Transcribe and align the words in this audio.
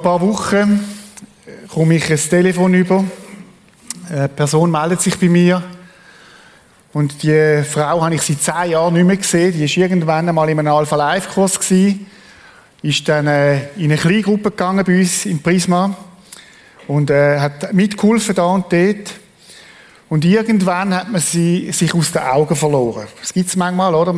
Ein 0.00 0.04
paar 0.04 0.20
Wochen 0.22 0.82
komme 1.68 1.96
ich 1.96 2.10
ein 2.10 2.16
Telefon 2.16 2.72
über. 2.72 3.04
Eine 4.08 4.28
Person 4.30 4.70
meldet 4.70 5.02
sich 5.02 5.18
bei 5.18 5.28
mir. 5.28 5.62
Und 6.94 7.22
die 7.22 7.62
Frau 7.70 8.02
habe 8.02 8.14
ich 8.14 8.22
seit 8.22 8.40
zehn 8.40 8.70
Jahren 8.70 8.94
nicht 8.94 9.04
mehr 9.04 9.18
gesehen. 9.18 9.52
Die 9.52 9.60
war 9.60 9.76
irgendwann 9.76 10.26
einmal 10.26 10.48
in 10.48 10.58
einem 10.58 10.72
Alpha-Life-Kurs. 10.72 11.60
Ist 12.80 13.08
dann 13.10 13.26
äh, 13.26 13.68
in 13.76 13.92
eine 13.92 13.98
Kleingruppe 13.98 14.52
gegangen 14.52 14.86
bei 14.86 15.00
uns 15.00 15.26
im 15.26 15.42
Prisma. 15.42 15.94
Und 16.88 17.10
äh, 17.10 17.38
hat 17.38 17.70
mitgeholfen 17.74 18.34
da 18.34 18.44
und 18.44 18.72
dort. 18.72 19.12
Und 20.08 20.24
irgendwann 20.24 20.94
hat 20.94 21.12
man 21.12 21.20
sie 21.20 21.70
sich 21.72 21.94
aus 21.94 22.10
den 22.10 22.22
Augen 22.22 22.56
verloren. 22.56 23.06
Das 23.20 23.34
gibt 23.34 23.50
es 23.50 23.56
manchmal, 23.56 23.94
oder? 23.94 24.14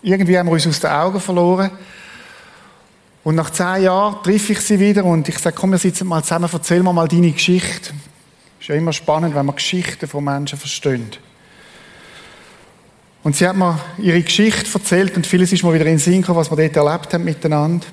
irgendwie 0.00 0.38
haben 0.38 0.46
wir 0.46 0.52
uns 0.54 0.66
aus 0.66 0.80
den 0.80 0.90
Augen 0.90 1.20
verloren. 1.20 1.70
Und 3.22 3.34
nach 3.34 3.50
zehn 3.50 3.82
Jahren 3.84 4.22
treffe 4.22 4.52
ich 4.52 4.60
sie 4.60 4.80
wieder 4.80 5.04
und 5.04 5.28
ich 5.28 5.38
sage, 5.38 5.56
komm, 5.56 5.72
wir 5.72 5.78
sitzen 5.78 6.06
mal 6.06 6.22
zusammen, 6.22 6.48
erzähl 6.50 6.82
mir 6.82 6.92
mal 6.92 7.08
deine 7.08 7.32
Geschichte. 7.32 7.92
Ist 8.58 8.68
ja 8.68 8.74
immer 8.74 8.92
spannend, 8.92 9.34
wenn 9.34 9.46
man 9.46 9.56
Geschichten 9.56 10.08
von 10.08 10.24
Menschen 10.24 10.58
versteht. 10.58 11.20
Und 13.22 13.36
sie 13.36 13.46
hat 13.46 13.56
mir 13.56 13.78
ihre 13.98 14.22
Geschichte 14.22 14.66
erzählt 14.72 15.16
und 15.16 15.26
vieles 15.26 15.52
ist 15.52 15.62
mir 15.62 15.74
wieder 15.74 15.84
in 15.84 15.92
den 15.92 15.98
Sinn 15.98 16.22
gekommen, 16.22 16.38
was 16.38 16.50
wir 16.50 16.56
dort 16.56 16.76
erlebt 16.76 17.12
haben 17.12 17.24
miteinander. 17.24 17.86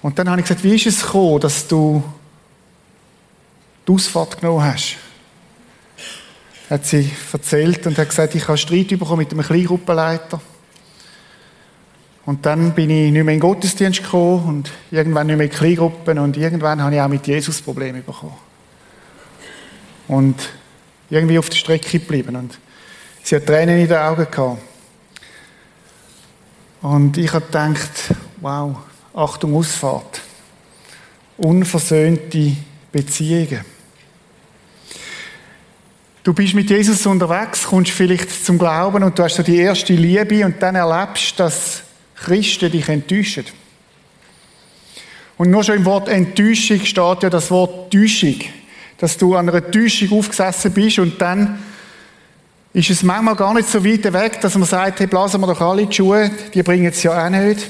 Und 0.00 0.18
dann 0.18 0.30
habe 0.30 0.40
ich 0.40 0.46
gesagt, 0.46 0.64
wie 0.64 0.76
ist 0.76 0.86
es 0.86 1.02
gekommen, 1.02 1.40
dass 1.40 1.68
du 1.68 2.02
die 3.86 3.92
Ausfahrt 3.92 4.40
genommen 4.40 4.64
hast? 4.64 4.96
Hat 6.70 6.86
sie 6.86 7.10
erzählt 7.32 7.86
und 7.86 7.98
hat 7.98 8.08
gesagt, 8.08 8.34
ich 8.34 8.48
habe 8.48 8.56
Streit 8.56 8.88
bekommen 8.88 9.18
mit 9.18 9.32
einem 9.32 9.42
Kleingruppenleiter. 9.42 10.40
Und 12.30 12.46
dann 12.46 12.76
bin 12.76 12.90
ich 12.90 13.10
nicht 13.10 13.24
mehr 13.24 13.34
in 13.34 13.40
den 13.40 13.40
Gottesdienst 13.40 14.04
gekommen 14.04 14.46
und 14.46 14.70
irgendwann 14.92 15.26
nicht 15.26 15.36
mehr 15.36 15.46
in 15.46 15.52
Kleingruppen 15.52 16.16
und 16.20 16.36
irgendwann 16.36 16.80
habe 16.80 16.94
ich 16.94 17.00
auch 17.00 17.08
mit 17.08 17.26
Jesus 17.26 17.60
Probleme 17.60 18.02
bekommen. 18.02 18.36
Und 20.06 20.36
irgendwie 21.10 21.40
auf 21.40 21.48
der 21.48 21.56
Strecke 21.56 21.98
geblieben. 21.98 22.36
Und 22.36 22.56
sie 23.24 23.34
hat 23.34 23.46
Tränen 23.46 23.80
in 23.80 23.88
den 23.88 23.96
Augen 23.96 24.28
gehabt. 24.30 24.62
Und 26.82 27.18
ich 27.18 27.32
habe 27.32 27.46
gedacht, 27.46 28.14
wow, 28.40 28.76
Achtung, 29.12 29.56
Ausfahrt. 29.56 30.20
Unversöhnte 31.36 32.52
Beziehungen. 32.92 33.64
Du 36.22 36.32
bist 36.32 36.54
mit 36.54 36.70
Jesus 36.70 37.04
unterwegs, 37.06 37.64
kommst 37.64 37.90
vielleicht 37.90 38.44
zum 38.44 38.56
Glauben 38.56 39.02
und 39.02 39.18
du 39.18 39.24
hast 39.24 39.34
so 39.34 39.42
die 39.42 39.56
erste 39.56 39.94
Liebe 39.94 40.44
und 40.44 40.62
dann 40.62 40.76
erlebst, 40.76 41.40
dass 41.40 41.89
Christen 42.24 42.70
dich 42.70 42.88
enttäuschen. 42.88 43.46
Und 45.38 45.50
nur 45.50 45.64
schon 45.64 45.76
im 45.76 45.84
Wort 45.86 46.08
Enttäuschung 46.08 46.84
steht 46.84 47.22
ja 47.22 47.30
das 47.30 47.50
Wort 47.50 47.90
Täuschung. 47.90 48.40
Dass 48.98 49.16
du 49.16 49.34
an 49.34 49.48
einer 49.48 49.70
Täuschung 49.70 50.18
aufgesessen 50.18 50.72
bist 50.72 50.98
und 50.98 51.20
dann 51.20 51.58
ist 52.72 52.90
es 52.90 53.02
manchmal 53.02 53.36
gar 53.36 53.54
nicht 53.54 53.68
so 53.68 53.84
weit 53.84 54.12
weg, 54.12 54.40
dass 54.40 54.54
man 54.54 54.68
sagt, 54.68 55.00
hey, 55.00 55.06
blasen 55.06 55.40
wir 55.40 55.46
doch 55.46 55.60
alle 55.60 55.86
die 55.86 55.94
Schuhe, 55.94 56.30
die 56.52 56.62
bringen 56.62 56.86
es 56.86 57.02
ja 57.02 57.26
auch 57.26 57.30
nicht. 57.30 57.68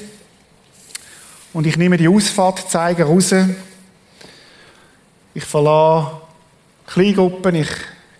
Und 1.53 1.67
ich 1.67 1.77
nehme 1.77 1.97
die 1.97 2.09
Ausfahrtzeiger 2.09 3.05
raus. 3.05 3.35
Ich 5.33 5.45
verlasse 5.45 6.21
Kleingruppen, 6.87 7.55
ich 7.55 7.71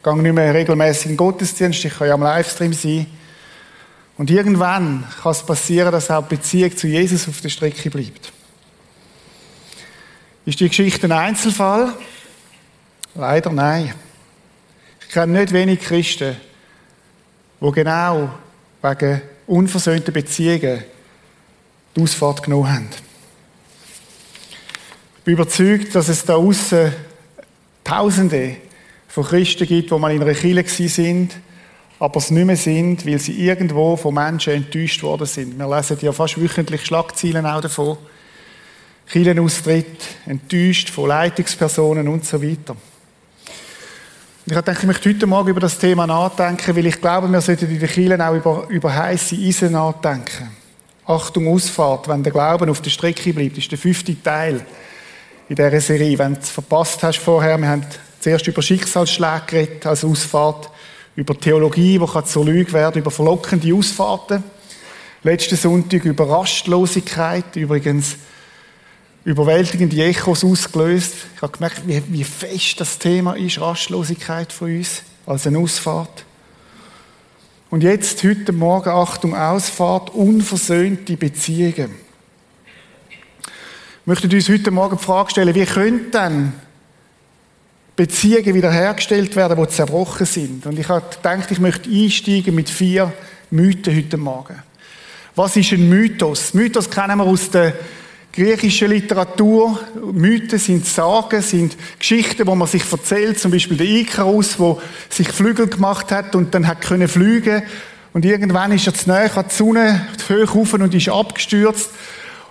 gehe 0.03 0.17
nicht 0.17 0.33
mehr 0.33 0.55
regelmäßig 0.55 1.07
in 1.07 1.11
den 1.13 1.17
Gottesdienst, 1.17 1.85
ich 1.85 1.93
kann 1.93 2.07
ja 2.07 2.15
am 2.15 2.23
Livestream 2.23 2.73
sein. 2.73 3.07
Und 4.21 4.31
irgendwann 4.31 5.07
kann 5.23 5.33
es 5.33 5.43
passieren, 5.43 5.91
dass 5.93 6.11
auch 6.11 6.29
die 6.29 6.37
Beziehung 6.37 6.77
zu 6.77 6.87
Jesus 6.87 7.27
auf 7.27 7.41
der 7.41 7.49
Strecke 7.49 7.89
bleibt. 7.89 8.31
Ist 10.45 10.61
die 10.61 10.69
Geschichte 10.69 11.07
ein 11.07 11.13
Einzelfall? 11.13 11.95
Leider 13.15 13.51
nein. 13.51 13.95
Ich 15.01 15.09
kenne 15.09 15.41
nicht 15.41 15.55
wenig 15.55 15.81
Christen, 15.81 16.37
die 17.63 17.73
genau 17.73 18.31
wegen 18.83 19.23
unversöhnter 19.47 20.13
Beziehungen 20.13 20.85
die 21.97 22.03
Ausfahrt 22.03 22.43
genommen 22.43 22.75
haben. 22.75 22.89
Ich 25.17 25.25
bin 25.25 25.33
überzeugt, 25.33 25.95
dass 25.95 26.11
es 26.11 26.27
da 26.27 26.35
außen 26.35 26.93
Tausende 27.85 28.57
von 29.09 29.25
Christen 29.25 29.67
gibt, 29.67 29.91
die 29.91 29.99
mal 29.99 30.13
in 30.13 30.21
einer 30.23 30.35
Kirche 30.35 30.91
sind, 30.91 31.35
aber 32.01 32.17
es 32.17 32.31
nicht 32.31 32.47
mehr 32.47 32.57
sind, 32.57 33.07
weil 33.07 33.19
sie 33.19 33.47
irgendwo 33.47 33.95
von 33.95 34.15
Menschen 34.15 34.55
enttäuscht 34.55 35.03
worden 35.03 35.27
sind. 35.27 35.59
Wir 35.59 35.69
lesen 35.69 35.99
ja 36.01 36.13
fast 36.13 36.41
wöchentlich 36.41 36.85
Schlagzeilen 36.87 37.45
auch 37.45 37.61
davon. 37.61 37.99
Kirchenaustritt, 39.07 40.03
enttäuscht 40.25 40.89
von 40.89 41.09
Leitungspersonen 41.09 42.09
und 42.09 42.25
so 42.25 42.43
weiter. 42.43 42.75
Ich 44.47 44.55
gedacht, 44.55 44.79
ich 44.79 44.87
möchte 44.87 45.11
heute 45.11 45.27
Morgen 45.27 45.51
über 45.51 45.61
das 45.61 45.79
Thema 45.79 46.07
nachdenken, 46.07 46.75
weil 46.75 46.87
ich 46.87 47.01
glaube, 47.01 47.29
wir 47.29 47.41
sollten 47.43 47.71
in 47.71 47.79
den 47.79 47.89
Kirchen 47.89 48.23
auch 48.23 48.35
über, 48.35 48.67
über 48.71 48.95
heisse 48.95 49.37
Eisen 49.37 49.73
nachdenken. 49.73 50.51
Achtung, 51.05 51.49
Ausfahrt, 51.49 52.09
wenn 52.09 52.23
der 52.23 52.33
Glauben 52.33 52.71
auf 52.71 52.81
der 52.81 52.91
Strecke 52.91 53.35
bleibt, 53.35 53.59
ist 53.59 53.71
der 53.71 53.79
fünfte 53.79 54.21
Teil 54.23 54.65
in 55.49 55.57
dieser 55.57 55.81
Serie. 55.81 56.19
Wenn 56.19 56.35
du 56.35 56.41
es 56.41 56.49
verpasst 56.49 57.03
hast 57.03 57.19
vorher, 57.19 57.59
wir 57.59 57.69
haben 57.69 57.85
zuerst 58.21 58.47
über 58.47 58.63
Schicksalsschläge 58.63 59.43
geredet 59.47 59.87
als 59.87 60.05
Ausfahrt 60.05 60.71
über 61.17 61.39
Theologie, 61.39 61.99
die 61.99 62.25
zur 62.25 62.45
Lüge 62.45 62.73
werden, 62.73 63.01
über 63.01 63.11
verlockende 63.11 63.75
Ausfahrten. 63.75 64.43
Letzten 65.23 65.57
Sonntag 65.57 66.05
über 66.05 66.29
Rastlosigkeit, 66.29 67.57
übrigens 67.57 68.17
überwältigende 69.25 70.03
Echos 70.03 70.45
ausgelöst. 70.45 71.15
Ich 71.37 71.43
habe 71.43 71.53
gemerkt, 71.53 71.83
wie, 71.87 72.03
wie 72.09 72.25
fest 72.25 72.81
das 72.81 72.99
Thema 72.99 73.35
ist, 73.35 73.61
Rastlosigkeit 73.61 74.53
für 74.53 74.65
uns, 74.65 75.03
als 75.27 75.47
eine 75.47 75.59
Ausfahrt. 75.59 76.25
Und 77.69 77.83
jetzt, 77.83 78.25
heute 78.25 78.53
Morgen, 78.53 78.89
Achtung, 78.89 79.37
Ausfahrt, 79.37 80.11
unversöhnte 80.11 81.17
Beziehungen. 81.17 81.95
Ich 83.43 84.07
möchte 84.07 84.35
uns 84.35 84.49
heute 84.49 84.71
Morgen 84.71 84.97
die 84.97 85.05
Frage 85.05 85.31
stellen, 85.31 85.55
wie 85.55 85.67
könnte 85.67 86.11
denn 86.11 86.53
Beziehungen 88.01 88.55
wiederhergestellt 88.55 89.37
werden, 89.37 89.63
die 89.63 89.69
zerbrochen 89.69 90.25
sind. 90.25 90.65
Und 90.65 90.79
ich 90.79 90.89
habe 90.89 91.05
gedacht, 91.15 91.51
ich 91.51 91.61
möchte 91.61 91.91
einsteigen 91.91 92.55
mit 92.55 92.71
vier 92.71 93.13
Mythen 93.51 93.95
heute 93.95 94.17
Morgen. 94.17 94.55
Was 95.37 95.55
ist 95.57 95.73
ein 95.73 95.87
Mythos? 95.87 96.55
Mythos 96.55 96.89
kennen 96.89 97.19
wir 97.19 97.25
aus 97.25 97.51
der 97.51 97.75
griechischen 98.33 98.89
Literatur. 98.89 99.79
Mythen 100.15 100.59
sind 100.59 100.87
Sagen, 100.87 101.43
sind 101.43 101.77
Geschichten, 101.99 102.47
wo 102.47 102.55
man 102.55 102.69
sich 102.69 102.91
erzählt. 102.91 103.39
Zum 103.39 103.51
Beispiel 103.51 103.77
der 103.77 103.87
Ikarus, 103.87 104.59
wo 104.59 104.81
sich 105.11 105.29
Flügel 105.29 105.67
gemacht 105.67 106.11
hat 106.11 106.35
und 106.35 106.55
dann 106.55 106.67
hat 106.67 106.81
können 106.81 107.07
fliegen. 107.07 107.63
Und 108.15 108.25
irgendwann 108.25 108.73
ist 108.73 108.87
er 108.87 108.95
zu 108.95 109.11
nahe 109.11 109.31
an 109.31 109.45
die 109.51 109.55
Sonne, 109.55 110.07
hoch 110.31 110.73
und 110.73 110.95
ist 110.95 111.11
abgestürzt. 111.11 111.91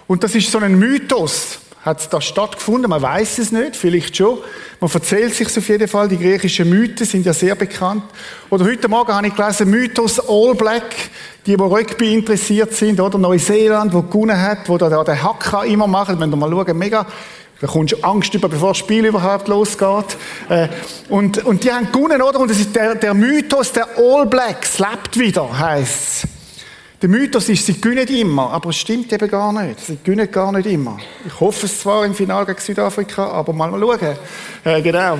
Und 0.05 0.23
das 0.23 0.35
ist 0.35 0.51
so 0.51 0.59
ein 0.59 0.77
Mythos. 0.77 1.57
Hat 1.89 2.13
das 2.13 2.23
stattgefunden? 2.23 2.87
Man 2.87 3.01
weiß 3.01 3.39
es 3.39 3.51
nicht, 3.51 3.75
vielleicht 3.75 4.15
schon. 4.15 4.37
Man 4.79 4.91
erzählt 4.93 5.33
sich 5.33 5.57
auf 5.57 5.67
jeden 5.67 5.87
Fall. 5.87 6.07
Die 6.07 6.19
griechischen 6.19 6.69
Mythen 6.69 7.03
sind 7.03 7.25
ja 7.25 7.33
sehr 7.33 7.55
bekannt. 7.55 8.03
Oder 8.51 8.65
heute 8.65 8.87
Morgen 8.87 9.11
habe 9.11 9.25
ich 9.25 9.33
gelesen, 9.33 9.71
Mythos 9.71 10.19
All 10.19 10.53
Black, 10.53 10.95
die, 11.47 11.57
die 11.57 11.63
Rugby 11.63 12.13
interessiert 12.13 12.73
sind, 12.73 12.99
oder 12.99 13.17
Neuseeland, 13.17 13.91
wo 13.91 14.03
gewonnen 14.03 14.39
hat, 14.39 14.69
wo 14.69 14.77
da 14.77 15.03
den 15.03 15.23
Hacker 15.23 15.65
immer 15.65 15.87
machen. 15.87 16.19
Wenn 16.19 16.31
ihr 16.31 16.35
mal 16.35 16.51
schauen, 16.51 16.77
mega 16.77 17.07
da 17.59 17.65
kommst 17.65 17.93
du 17.93 18.03
Angst 18.03 18.35
über, 18.35 18.49
bevor 18.49 18.69
das 18.69 18.77
Spiel 18.77 19.05
überhaupt 19.05 19.47
losgeht. 19.47 20.15
Äh, 20.47 20.67
und, 21.09 21.43
und 21.43 21.63
die 21.63 21.71
haben 21.71 21.91
gewonnen, 21.91 22.21
oder? 22.21 22.39
Und 22.39 22.51
das 22.51 22.59
ist 22.59 22.75
der, 22.75 22.93
der 22.93 23.15
Mythos 23.15 23.71
der 23.73 23.97
All 23.97 24.27
Blacks 24.27 24.77
lebt 24.77 25.17
wieder, 25.17 25.57
heisst 25.57 26.27
der 27.01 27.09
Mythos 27.09 27.47
ist, 27.47 27.65
sie 27.65 27.79
gewinnen 27.79 28.07
immer, 28.07 28.51
aber 28.51 28.69
es 28.69 28.77
stimmt 28.77 29.11
eben 29.13 29.29
gar 29.29 29.53
nicht. 29.53 29.79
Sie 29.79 29.97
gewinnen 30.03 30.29
gar 30.29 30.51
nicht 30.51 30.65
immer. 30.65 30.97
Ich 31.25 31.39
hoffe 31.39 31.65
es 31.65 31.79
zwar 31.79 32.05
im 32.05 32.13
Finale 32.13 32.45
gegen 32.45 32.59
Südafrika, 32.59 33.25
aber 33.29 33.53
mal, 33.53 33.71
mal 33.71 33.79
schauen. 33.79 34.17
Äh, 34.65 34.81
genau. 34.81 35.17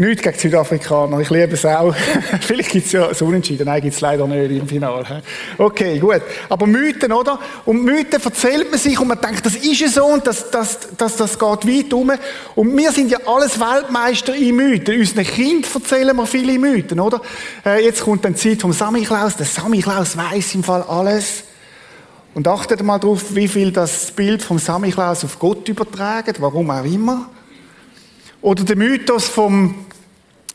Nicht 0.00 0.22
gegen 0.22 0.38
Südafrikaner, 0.38 1.18
ich 1.18 1.28
liebe 1.28 1.54
es 1.54 1.66
auch. 1.66 1.92
Vielleicht 2.42 2.70
gibt 2.70 2.86
es 2.86 2.92
ja 2.92 3.12
so 3.12 3.24
Unentschieden, 3.24 3.64
nein, 3.64 3.82
gibt 3.82 3.94
es 3.96 4.00
leider 4.00 4.28
nicht 4.28 4.52
im 4.52 4.68
Finale. 4.68 5.24
Okay, 5.58 5.98
gut. 5.98 6.22
Aber 6.48 6.68
Mythen, 6.68 7.10
oder? 7.10 7.40
Und 7.64 7.82
Mythen 7.82 8.22
erzählt 8.22 8.70
man 8.70 8.78
sich 8.78 9.00
und 9.00 9.08
man 9.08 9.20
denkt, 9.20 9.44
das 9.44 9.56
ist 9.56 9.80
ja 9.80 9.88
so 9.88 10.04
und 10.04 10.24
das, 10.24 10.52
das, 10.52 10.78
das, 10.96 11.16
das 11.16 11.36
geht 11.36 11.66
weit 11.66 11.92
um. 11.92 12.12
Und 12.54 12.76
wir 12.76 12.92
sind 12.92 13.10
ja 13.10 13.18
alles 13.26 13.58
Weltmeister 13.58 14.36
in 14.36 14.54
Mythen. 14.54 15.00
Unseren 15.00 15.24
Kindern 15.24 15.68
erzählen 15.74 16.16
wir 16.16 16.26
viele 16.26 16.56
Mythen, 16.60 17.00
oder? 17.00 17.20
Äh, 17.66 17.84
jetzt 17.84 18.02
kommt 18.02 18.24
dann 18.24 18.34
die 18.34 18.38
Zeit 18.38 18.60
vom 18.60 18.72
Samichlaus. 18.72 19.34
Der 19.34 19.46
Samichlaus 19.46 20.16
weiß 20.16 20.54
im 20.54 20.62
Fall 20.62 20.82
alles. 20.82 21.42
Und 22.34 22.46
achtet 22.46 22.84
mal 22.84 23.00
darauf, 23.00 23.34
wie 23.34 23.48
viel 23.48 23.72
das 23.72 24.12
Bild 24.12 24.42
vom 24.42 24.60
Samichlaus 24.60 25.24
auf 25.24 25.40
Gott 25.40 25.68
übertragen, 25.68 26.36
warum 26.38 26.70
auch 26.70 26.84
immer. 26.84 27.28
Oder 28.40 28.62
der 28.62 28.76
Mythos 28.76 29.28
vom 29.28 29.74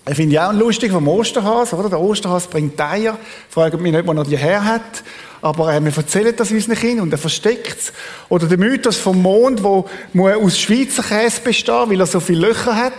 ich 0.10 0.16
finde 0.16 0.36
ich 0.36 0.40
auch 0.40 0.52
lustig 0.52 0.92
vom 0.92 1.08
Osterhas, 1.08 1.74
oder? 1.74 1.90
Der 1.90 2.00
Osterhas 2.00 2.48
bringt 2.48 2.80
Eier. 2.80 3.18
Fragt 3.50 3.80
mich 3.80 3.94
nicht, 3.94 4.06
wo 4.06 4.12
er 4.12 4.24
die 4.24 4.38
her 4.38 4.66
hat. 4.66 5.04
aber 5.42 5.74
äh, 5.74 5.84
wir 5.84 5.96
erzählen 5.96 6.34
das 6.36 6.52
unseren 6.52 6.76
Kindern 6.76 7.04
und 7.04 7.12
er 7.12 7.18
versteckt 7.18 7.80
es. 7.80 7.94
Oder 8.30 8.48
der 8.48 8.58
Mythos 8.58 8.98
vom 8.98 9.22
Mond, 9.22 9.64
wo 9.64 9.88
muss 10.14 10.36
aus 10.36 10.60
Schweizer 10.60 11.04
Käse 11.04 11.42
bestehen, 11.42 11.90
weil 11.90 12.00
er 12.00 12.06
so 12.06 12.20
viele 12.20 12.48
Löcher 12.48 12.76
hat. 12.76 12.94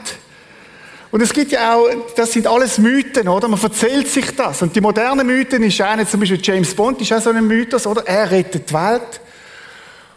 Und 1.11 1.21
es 1.21 1.33
gibt 1.33 1.53
ja 1.53 1.77
auch, 1.77 1.87
das 2.17 2.33
sind 2.33 2.47
alles 2.47 2.79
Mythen, 2.79 3.29
oder? 3.29 3.49
Man 3.49 3.63
erzählt 3.63 4.09
sich 4.09 4.35
das. 4.35 4.63
Und 4.63 4.75
die 4.75 4.81
modernen 4.81 5.27
Mythen 5.27 5.63
ist 5.63 5.81
einer, 5.81 6.07
zum 6.09 6.21
Beispiel 6.21 6.41
James 6.43 6.75
Bond, 6.75 7.01
ist 7.01 7.13
auch 7.13 7.21
so 7.21 7.31
ein 7.31 7.47
Mythos, 7.47 7.87
oder? 7.87 8.07
Er 8.07 8.31
rettet 8.31 8.69
die 8.69 8.75
Welt. 8.75 9.21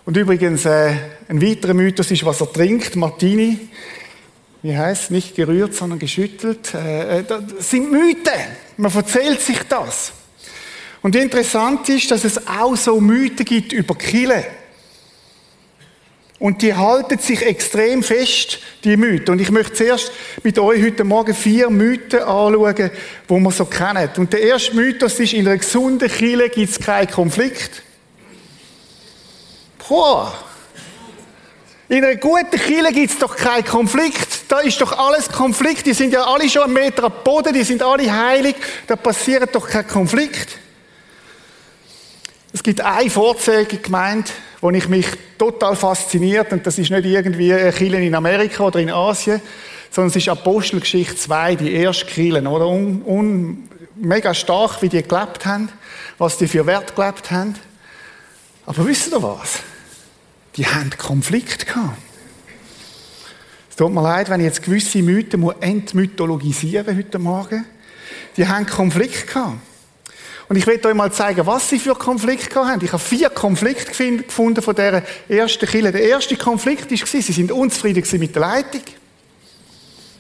Und 0.06 0.18
übrigens, 0.18 0.66
äh, 0.66 0.96
ein 1.28 1.42
weiterer 1.42 1.74
Mythos 1.74 2.10
ist, 2.12 2.26
was 2.26 2.42
er 2.42 2.52
trinkt, 2.52 2.96
Martini. 2.96 3.70
Wie 4.62 4.76
heißt 4.76 5.12
Nicht 5.12 5.36
gerührt, 5.36 5.76
sondern 5.76 6.00
geschüttelt. 6.00 6.74
Äh, 6.74 7.20
äh 7.20 7.24
das 7.24 7.70
sind 7.70 7.92
Mythen. 7.92 8.34
Man 8.78 8.94
erzählt 8.94 9.42
sich 9.42 9.60
das. 9.64 10.14
Und 11.02 11.16
interessant 11.16 11.88
ist, 11.90 12.12
dass 12.12 12.24
es 12.24 12.48
auch 12.48 12.76
so 12.76 13.00
Mythen 13.00 13.46
gibt 13.46 13.72
über 13.72 13.96
Kille. 13.96 14.46
Und 16.40 16.62
die 16.62 16.74
halten 16.74 17.18
sich 17.18 17.42
extrem 17.42 18.04
fest, 18.04 18.60
die 18.84 18.96
Mythen. 18.96 19.34
Und 19.34 19.40
ich 19.40 19.50
möchte 19.50 19.74
zuerst 19.74 20.12
mit 20.44 20.60
euch 20.60 20.84
heute 20.84 21.04
Morgen 21.04 21.34
vier 21.34 21.70
Mythen 21.70 22.20
anschauen, 22.20 22.92
die 23.30 23.34
wir 23.40 23.52
so 23.52 23.66
kennen. 23.66 24.10
Und 24.18 24.34
der 24.34 24.42
erste 24.42 24.76
Mythos 24.76 25.20
ist, 25.20 25.34
in 25.34 25.48
einer 25.48 25.58
gesunden 25.58 26.10
Kille 26.10 26.50
gibt 26.50 26.72
es 26.72 26.80
keinen 26.80 27.10
Konflikt. 27.10 27.82
Boah! 29.88 30.47
In 31.90 32.04
einer 32.04 32.18
guten 32.18 32.52
Kille 32.52 32.92
gibt 32.92 33.14
es 33.14 33.20
doch 33.20 33.36
keinen 33.36 33.64
Konflikt. 33.64 34.52
Da 34.52 34.60
ist 34.60 34.82
doch 34.82 34.98
alles 34.98 35.30
Konflikt. 35.30 35.86
Die 35.86 35.94
sind 35.94 36.12
ja 36.12 36.26
alle 36.26 36.50
schon 36.50 36.64
einen 36.64 36.74
Meter 36.74 37.06
am 37.06 37.14
Boden, 37.24 37.54
die 37.54 37.64
sind 37.64 37.82
alle 37.82 38.12
heilig. 38.12 38.56
Da 38.88 38.98
passiert 38.98 39.56
doch 39.56 39.70
kein 39.70 39.88
Konflikt. 39.88 40.58
Es 42.52 42.62
gibt 42.62 42.82
eine 42.82 43.10
Vorzeigegemeinde, 43.10 44.30
wo 44.60 44.70
ich 44.72 44.90
mich 44.90 45.06
total 45.38 45.76
fasziniert, 45.76 46.52
und 46.52 46.66
das 46.66 46.78
ist 46.78 46.92
nicht 46.92 47.06
irgendwie 47.06 47.54
eine 47.54 47.72
Kirche 47.72 47.98
in 47.98 48.16
Amerika 48.16 48.64
oder 48.64 48.80
in 48.80 48.90
Asien, 48.90 49.42
sondern 49.92 50.10
es 50.10 50.16
ist 50.18 50.28
Apostelgeschichte 50.28 51.16
2, 51.16 51.56
die 51.56 51.74
erste 51.74 52.06
Kirche, 52.06 52.42
oder? 52.42 52.68
Un, 52.68 53.02
un, 53.06 53.70
mega 53.96 54.34
stark, 54.34 54.82
wie 54.82 54.90
die 54.90 55.04
gelebt 55.04 55.46
haben, 55.46 55.70
was 56.18 56.38
die 56.38 56.48
für 56.48 56.66
Wert 56.66 56.96
gelebt 56.96 57.32
haben. 57.32 57.56
Aber 58.66 58.86
wisst 58.86 59.12
ihr 59.12 59.24
was? 59.24 59.60
Die 60.58 60.66
haben 60.66 60.90
Konflikt 60.98 61.68
gehabt. 61.68 61.98
Es 63.70 63.76
tut 63.76 63.92
mir 63.92 64.02
leid, 64.02 64.30
wenn 64.30 64.40
ich 64.40 64.48
jetzt 64.48 64.64
gewisse 64.64 65.04
Mythen 65.04 65.48
entmythologisieren 65.62 66.98
heute 66.98 67.20
Morgen. 67.20 67.64
Die 68.36 68.48
haben 68.48 68.66
Konflikt 68.66 69.28
gehabt. 69.28 69.60
Und 70.50 70.56
ich 70.56 70.66
will 70.66 70.84
euch 70.84 70.94
mal 70.94 71.12
zeigen, 71.12 71.46
was 71.46 71.70
sie 71.70 71.78
für 71.78 71.94
Konflikte 71.94 72.66
haben. 72.66 72.84
Ich 72.84 72.92
habe 72.92 73.04
vier 73.04 73.30
Konflikte 73.30 73.92
gefunden 73.92 74.62
von 74.62 74.76
dieser 74.76 75.04
ersten 75.28 75.68
Kille. 75.68 75.92
Der 75.92 76.02
erste 76.02 76.38
Konflikt 76.38 76.90
war, 76.90 77.22
sie 77.22 77.22
sind 77.22 77.52
unzufrieden 77.52 78.04
mit 78.20 78.34
der 78.34 78.42
Leitung. 78.42 78.82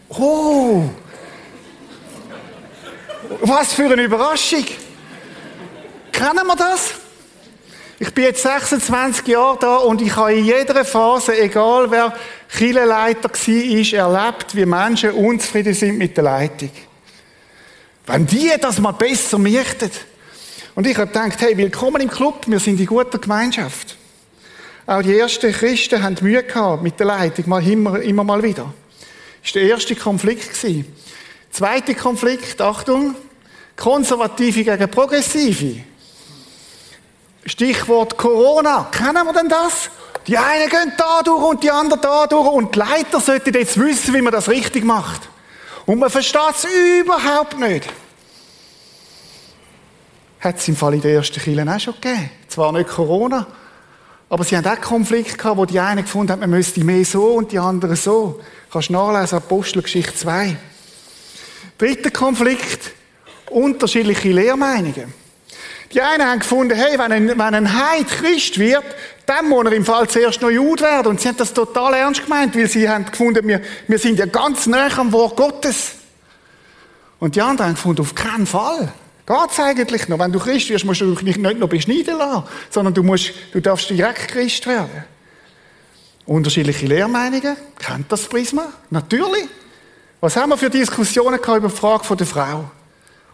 Oh! 0.09 0.89
Was 3.41 3.73
für 3.73 3.85
eine 3.85 4.03
Überraschung! 4.03 4.65
Kennen 6.11 6.45
wir 6.45 6.55
das? 6.55 7.06
Ich 7.99 8.13
bin 8.13 8.25
jetzt 8.25 8.43
26 8.43 9.27
Jahre 9.27 9.57
da 9.59 9.75
und 9.77 10.03
ich 10.03 10.15
habe 10.15 10.35
in 10.35 10.45
jeder 10.45 10.85
Phase, 10.85 11.35
egal 11.39 11.89
wer 11.89 12.13
Kirchenleiter 12.47 13.27
war, 13.27 14.23
erlebt, 14.23 14.55
wie 14.55 14.65
Menschen 14.67 15.11
unzufrieden 15.11 15.73
sind 15.73 15.97
mit 15.97 16.15
der 16.15 16.25
Leitung. 16.25 16.69
Wenn 18.05 18.27
die 18.27 18.51
das 18.61 18.79
mal 18.79 18.91
besser 18.91 19.39
möchten, 19.39 19.89
und 20.75 20.85
ich 20.85 20.95
habe 20.95 21.07
gedacht, 21.07 21.41
hey, 21.41 21.57
willkommen 21.57 21.99
im 22.03 22.09
Club, 22.09 22.43
wir 22.45 22.59
sind 22.59 22.79
in 22.79 22.85
guter 22.85 23.17
Gemeinschaft. 23.17 23.97
Auch 24.85 25.01
die 25.01 25.17
ersten 25.17 25.51
Christen 25.51 26.03
haben 26.03 26.15
Mühe 26.21 26.43
gehabt 26.43 26.83
mit 26.83 26.99
der 26.99 27.07
Leitung, 27.07 27.49
mal 27.49 27.67
immer, 27.67 27.99
immer 27.99 28.23
mal 28.23 28.43
wieder. 28.43 28.71
Das 29.41 29.55
war 29.55 29.61
der 29.61 29.71
erste 29.71 29.95
Konflikt. 29.95 30.51
Zweiter 31.49 31.95
Konflikt, 31.95 32.61
Achtung, 32.61 33.15
Konservative 33.75 34.63
gegen 34.63 34.91
Progressive. 34.91 35.81
Stichwort 37.47 38.17
Corona. 38.17 38.89
Kennen 38.91 39.25
wir 39.25 39.33
denn 39.33 39.47
das? 39.47 39.89
Die 40.27 40.37
einen 40.37 40.69
gehen 40.69 40.91
da 40.97 41.21
durch 41.23 41.41
und 41.41 41.63
die 41.63 41.71
anderen 41.71 42.01
da 42.01 42.27
durch 42.27 42.47
und 42.47 42.75
die 42.75 42.79
Leiter 42.79 43.21
sollten 43.21 43.53
jetzt 43.53 43.79
wissen, 43.79 44.13
wie 44.13 44.21
man 44.21 44.33
das 44.33 44.49
richtig 44.49 44.83
macht. 44.83 45.29
Und 45.85 45.99
man 45.99 46.09
versteht 46.09 46.41
es 46.55 46.67
überhaupt 47.01 47.57
nicht. 47.57 47.87
Hat 50.41 50.57
es 50.57 50.67
im 50.67 50.75
Fall 50.75 50.95
in 50.95 51.01
der 51.01 51.13
ersten 51.13 51.39
Kirche 51.39 51.65
auch 51.73 51.79
schon 51.79 51.93
gegeben. 51.93 52.29
Zwar 52.49 52.73
nicht 52.73 52.89
Corona, 52.89 53.47
aber 54.29 54.43
sie 54.43 54.57
haben 54.57 54.67
auch 54.67 54.81
Konflikte 54.81 55.37
gehabt, 55.37 55.57
wo 55.57 55.65
die 55.65 55.79
einen 55.79 56.03
gefunden 56.03 56.33
haben, 56.33 56.41
man 56.41 56.49
müsste 56.49 56.83
mehr 56.83 57.05
so 57.05 57.35
und 57.35 57.53
die 57.53 57.59
anderen 57.59 57.95
so. 57.95 58.41
Kannst 58.69 58.89
du 58.89 58.93
nachlesen, 58.93 59.37
Apostelgeschichte 59.37 60.13
2. 60.13 60.57
Dritter 61.77 62.11
Konflikt, 62.11 62.91
unterschiedliche 63.49 64.33
Lehrmeinungen. 64.33 65.26
Die 65.93 66.01
einen 66.01 66.25
haben 66.25 66.39
gefunden, 66.39 66.75
hey, 66.75 66.97
wenn 66.99 67.11
ein, 67.11 67.27
wenn 67.29 67.39
ein 67.39 67.73
Heid 67.73 68.07
Christ 68.07 68.59
wird, 68.59 68.83
dann 69.25 69.47
muss 69.47 69.65
er 69.65 69.71
im 69.73 69.85
Fall 69.85 70.07
zuerst 70.07 70.41
noch 70.41 70.49
Jude 70.49 70.83
werden. 70.83 71.07
Und 71.07 71.21
sie 71.21 71.29
haben 71.29 71.37
das 71.37 71.53
total 71.53 71.93
ernst 71.93 72.23
gemeint, 72.23 72.55
weil 72.55 72.67
sie 72.67 72.89
haben 72.89 73.05
gefunden, 73.05 73.47
wir, 73.47 73.61
wir 73.87 73.99
sind 73.99 74.19
ja 74.19 74.25
ganz 74.25 74.67
nah 74.67 74.87
am 74.97 75.11
Wort 75.11 75.35
Gottes. 75.35 75.93
Und 77.19 77.35
die 77.35 77.41
anderen 77.41 77.69
haben 77.69 77.75
gefunden, 77.75 78.01
auf 78.01 78.15
keinen 78.15 78.45
Fall. 78.45 78.91
Geht's 79.25 79.59
eigentlich 79.59 80.07
noch? 80.07 80.19
Wenn 80.19 80.31
du 80.31 80.39
Christ 80.39 80.69
wirst, 80.69 80.85
musst 80.85 81.01
du 81.01 81.13
dich 81.13 81.37
nicht 81.37 81.59
noch 81.59 81.67
beschneiden 81.67 82.17
lassen, 82.17 82.43
sondern 82.69 82.93
du, 82.93 83.03
musst, 83.03 83.33
du 83.51 83.59
darfst 83.59 83.89
direkt 83.89 84.29
Christ 84.29 84.65
werden. 84.67 85.03
Unterschiedliche 86.25 86.85
Lehrmeinungen. 86.85 87.55
Kennt 87.79 88.11
das 88.11 88.23
Prisma? 88.23 88.67
Natürlich. 88.89 89.45
Was 90.19 90.35
haben 90.35 90.49
wir 90.49 90.57
für 90.57 90.69
Diskussionen 90.69 91.41
gehabt 91.41 91.57
über 91.57 91.69
die 91.69 91.75
Frage 91.75 92.15
der 92.15 92.27
Frau? 92.27 92.71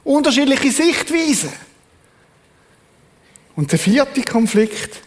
Unterschiedliche 0.03 0.71
Sichtweisen. 0.71 1.51
Und 3.55 3.71
der 3.71 3.79
vierte 3.79 4.21
Konflikt, 4.23 5.01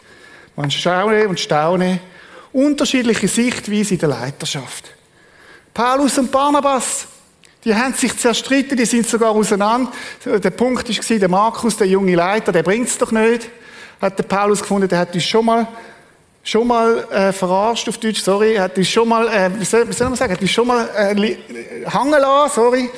man 0.54 0.70
schaue 0.70 1.28
und 1.28 1.40
staune, 1.40 2.00
unterschiedliche 2.52 3.28
Sichtweisen 3.28 3.94
in 3.94 3.98
der 3.98 4.08
Leiterschaft. 4.08 4.92
Paulus 5.74 6.16
und 6.18 6.30
Barnabas, 6.30 7.06
die 7.64 7.74
haben 7.74 7.92
sich 7.92 8.16
zerstritten, 8.16 8.76
die 8.76 8.86
sind 8.86 9.06
sogar 9.06 9.32
auseinander. 9.32 9.90
Der 10.24 10.50
Punkt 10.50 10.88
war, 10.88 11.18
der 11.18 11.28
Markus, 11.28 11.76
der 11.76 11.88
junge 11.88 12.14
Leiter, 12.14 12.52
der 12.52 12.62
bringt 12.62 12.88
es 12.88 12.96
doch 12.96 13.12
nicht. 13.12 13.50
Hat 14.00 14.18
der 14.18 14.22
Paulus 14.22 14.60
gefunden, 14.60 14.88
der 14.88 15.00
hat 15.00 15.14
uns 15.14 15.24
schon 15.24 15.44
mal, 15.44 15.66
schon 16.44 16.66
mal 16.68 17.06
äh, 17.10 17.32
verarscht 17.32 17.88
auf 17.88 17.98
Deutsch, 17.98 18.22
sorry, 18.22 18.54
hat 18.54 18.78
uns 18.78 18.88
schon 18.88 19.08
mal, 19.08 19.26
äh, 19.28 19.50
wie, 19.58 19.64
soll, 19.64 19.84
man 19.84 20.14
sagen, 20.14 20.32
hat 20.32 20.40
uns 20.40 20.50
schon 20.50 20.66
mal 20.66 20.88
äh, 20.96 21.36
hangen 21.86 22.20
lassen, 22.20 22.54
sorry. 22.54 22.90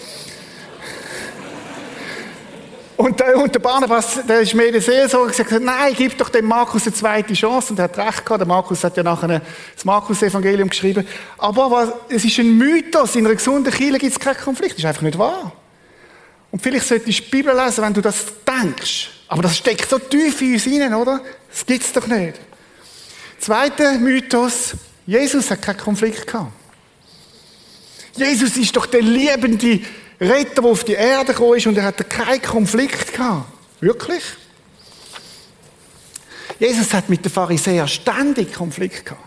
Und 2.99 3.21
der, 3.21 3.37
und 3.37 3.55
der 3.55 3.61
Barnabas, 3.61 4.19
der 4.27 4.41
ist 4.41 4.55
mir 4.55 4.73
der 4.73 4.83
Seelsorger 4.83 5.29
gesagt, 5.29 5.53
nein, 5.63 5.95
gib 5.97 6.19
doch 6.19 6.31
dem 6.31 6.47
Markus 6.47 6.83
eine 6.83 6.93
zweite 6.93 7.33
Chance. 7.33 7.73
Und 7.73 7.79
er 7.79 7.85
hat 7.85 7.97
recht 7.97 8.27
gehabt. 8.27 8.41
Der 8.41 8.49
Markus 8.49 8.83
hat 8.83 8.97
ja 8.97 9.05
nachher 9.05 9.41
das 9.73 9.85
Markus-Evangelium 9.85 10.69
geschrieben. 10.69 11.07
Aber 11.39 11.71
was, 11.71 11.93
es 12.09 12.25
ist 12.25 12.41
ein 12.41 12.59
Mythos. 12.59 13.15
In 13.15 13.25
einer 13.25 13.37
gesunden 13.37 13.73
Kirche 13.73 14.01
gibt 14.01 14.13
es 14.15 14.19
keinen 14.19 14.37
Konflikt. 14.37 14.73
Das 14.73 14.79
ist 14.81 14.85
einfach 14.85 15.03
nicht 15.03 15.17
wahr. 15.17 15.53
Und 16.51 16.61
vielleicht 16.61 16.89
solltest 16.89 17.21
du 17.21 17.23
die 17.23 17.31
Bibel 17.31 17.55
lesen, 17.55 17.85
wenn 17.85 17.95
du 17.95 18.01
das 18.01 18.27
denkst. 18.45 19.11
Aber 19.29 19.43
das 19.43 19.57
steckt 19.57 19.89
so 19.89 20.01
tief 20.01 20.43
in 20.43 20.55
uns 20.55 20.65
hinein, 20.65 20.93
oder? 20.93 21.21
Das 21.53 21.65
gibt's 21.65 21.93
doch 21.93 22.07
nicht. 22.09 22.35
Zweiter 23.39 23.93
Mythos. 23.93 24.73
Jesus 25.07 25.49
hat 25.53 25.63
keinen 25.63 25.79
Konflikt 25.79 26.27
gehabt. 26.27 26.51
Jesus 28.17 28.57
ist 28.57 28.75
doch 28.75 28.87
der 28.87 29.03
liebende 29.03 29.83
Retter, 30.21 30.63
der 30.63 30.71
auf 30.71 30.85
die 30.85 30.95
Erde 30.95 31.33
gekommen 31.33 31.57
ist 31.57 31.67
und 31.67 31.77
er 31.77 31.85
hatte 31.85 32.05
keinen 32.05 32.43
Konflikt 32.43 33.13
gehabt. 33.13 33.47
Wirklich? 33.81 34.23
Jesus 36.59 36.93
hat 36.93 37.09
mit 37.09 37.25
den 37.25 37.31
Pharisäern 37.31 37.87
ständig 37.87 38.53
Konflikt 38.53 39.07
gehabt. 39.07 39.23